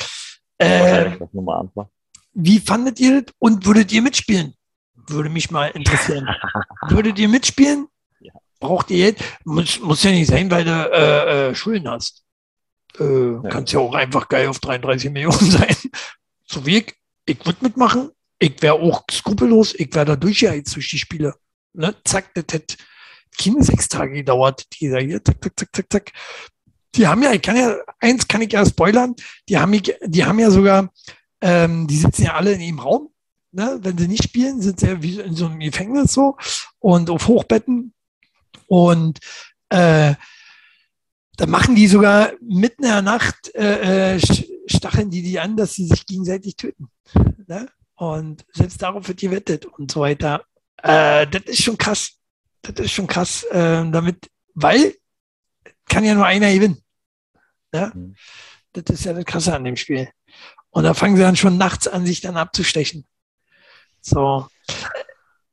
[0.57, 1.91] Äh, war.
[2.33, 4.55] wie fandet ihr das und würdet ihr mitspielen?
[4.95, 6.27] Würde mich mal interessieren.
[6.89, 7.87] würdet ihr mitspielen?
[8.19, 8.33] Ja.
[8.59, 9.23] braucht ihr Geld.
[9.45, 12.23] Muss, muss ja nicht sein, weil du äh, äh, Schulden hast.
[12.99, 13.41] Äh, ja.
[13.49, 15.75] Kannst ja auch einfach geil auf 33 Millionen sein.
[16.47, 16.95] So wie ich.
[17.25, 18.09] Ich würde mitmachen.
[18.39, 19.73] Ich wäre auch skrupellos.
[19.75, 21.35] Ich wäre da durchgeheizt durch die Spiele.
[21.73, 21.95] Ne?
[22.05, 22.77] Zack, das hätte
[23.37, 24.65] keine sechs Tage gedauert.
[24.79, 26.11] Dieser hier, zack, zack, zack, zack, zack.
[26.95, 29.13] Die haben ja, ich kann ja, eins kann ich ja spoilern,
[29.47, 30.91] die haben, die haben ja sogar,
[31.41, 33.09] ähm, die sitzen ja alle in ihrem Raum.
[33.51, 33.77] Ne?
[33.81, 36.37] Wenn sie nicht spielen, sind sie ja wie in so einem Gefängnis so
[36.79, 37.93] und auf Hochbetten.
[38.67, 39.19] Und
[39.69, 40.15] äh,
[41.37, 44.19] da machen die sogar mitten in der Nacht, äh, äh
[44.77, 46.89] stacheln die die an, dass sie sich gegenseitig töten.
[47.47, 47.69] Ne?
[47.95, 50.45] Und selbst darauf wird gewettet und so weiter.
[50.83, 52.11] Äh, das ist schon krass.
[52.61, 54.93] Das ist schon krass, äh, damit, weil
[55.87, 56.81] kann ja nur einer gewinnen.
[57.73, 57.91] Ja?
[57.93, 58.15] Mhm.
[58.73, 60.09] Das ist ja das Krasse an dem Spiel.
[60.69, 63.05] Und da fangen sie dann schon nachts an, sich dann abzustechen.
[64.01, 64.47] So.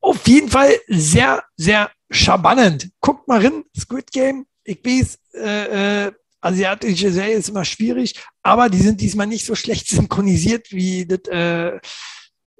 [0.00, 2.90] Auf jeden Fall sehr, sehr spannend.
[3.00, 4.46] Guckt mal rein, Squid Game.
[4.64, 6.12] Ich weiß, äh, äh,
[6.44, 11.20] asiatische Serie ist immer schwierig, aber die sind diesmal nicht so schlecht synchronisiert wie das,
[11.28, 11.80] äh,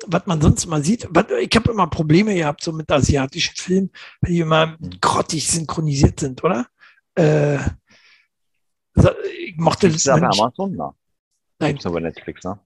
[0.07, 1.09] was man sonst mal sieht.
[1.41, 3.91] Ich habe immer Probleme gehabt so mit asiatischen Filmen,
[4.21, 4.99] weil die immer mhm.
[5.01, 6.67] grottig synchronisiert sind, oder?
[7.15, 7.59] Äh,
[9.39, 10.05] ich mochte das.
[10.05, 10.75] bei Amazon?
[10.77, 10.95] Na.
[11.59, 11.79] Nein.
[11.83, 12.59] Nur bei Netflix, ne?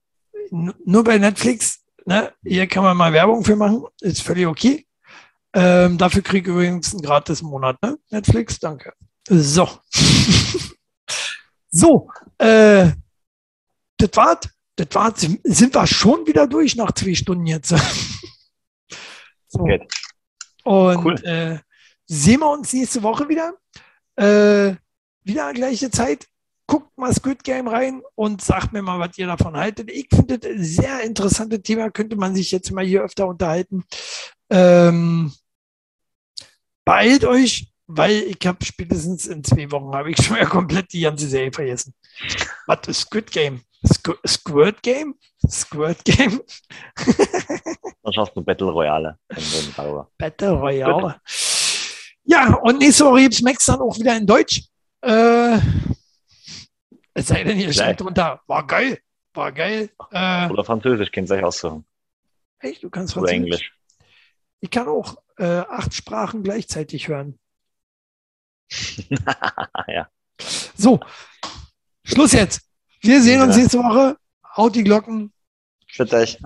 [0.85, 1.79] Nur bei Netflix.
[2.05, 2.33] Ne?
[2.43, 3.83] Hier kann man mal Werbung für machen.
[4.01, 4.85] Ist völlig okay.
[5.53, 7.97] Ähm, dafür kriege ich übrigens einen gratis Monat, ne?
[8.09, 8.93] Netflix, danke.
[9.27, 9.67] So.
[11.71, 12.91] so, äh,
[13.97, 14.49] das war's.
[14.75, 15.27] Das war's.
[15.43, 17.69] Sind wir schon wieder durch nach zwei Stunden jetzt.
[19.47, 19.67] so.
[20.63, 21.15] Und cool.
[21.25, 21.59] äh,
[22.05, 23.53] sehen wir uns nächste Woche wieder.
[24.15, 24.75] Äh,
[25.23, 26.27] wieder gleiche Zeit.
[26.67, 29.89] Guckt mal Squid Game rein und sagt mir mal, was ihr davon haltet.
[29.89, 33.83] Ich finde das ein sehr interessantes Thema, könnte man sich jetzt mal hier öfter unterhalten.
[34.51, 35.33] Ähm,
[36.85, 41.01] beeilt euch, weil ich habe spätestens in zwei Wochen habe ich schon mal komplett die
[41.01, 41.93] ganze Serie vergessen.
[42.67, 43.61] Was ist Squid Game?
[43.85, 45.15] Squ Squirt Game?
[45.49, 46.39] Squirt Game?
[48.03, 49.17] Dann schaust du Battle Royale.
[50.17, 51.19] Battle Royale.
[52.25, 54.65] Ja, und nächste Woche gibt es Max dann auch wieder in Deutsch.
[55.01, 55.57] Äh,
[57.13, 58.99] es sei denn, ihr schreibt drunter, war geil,
[59.33, 59.89] war geil.
[60.11, 61.85] Äh, Oder Französisch, könnt ihr euch aussuchen.
[62.59, 63.35] Echt, du kannst Französisch?
[63.35, 63.73] Oder Englisch.
[64.59, 67.39] Ich kann auch äh, acht Sprachen gleichzeitig hören.
[69.87, 70.09] ja.
[70.75, 70.99] So,
[72.03, 72.61] Schluss jetzt.
[73.01, 74.17] Wir sehen uns nächste Woche.
[74.55, 75.31] Haut die Glocken.
[75.87, 76.37] Für euch.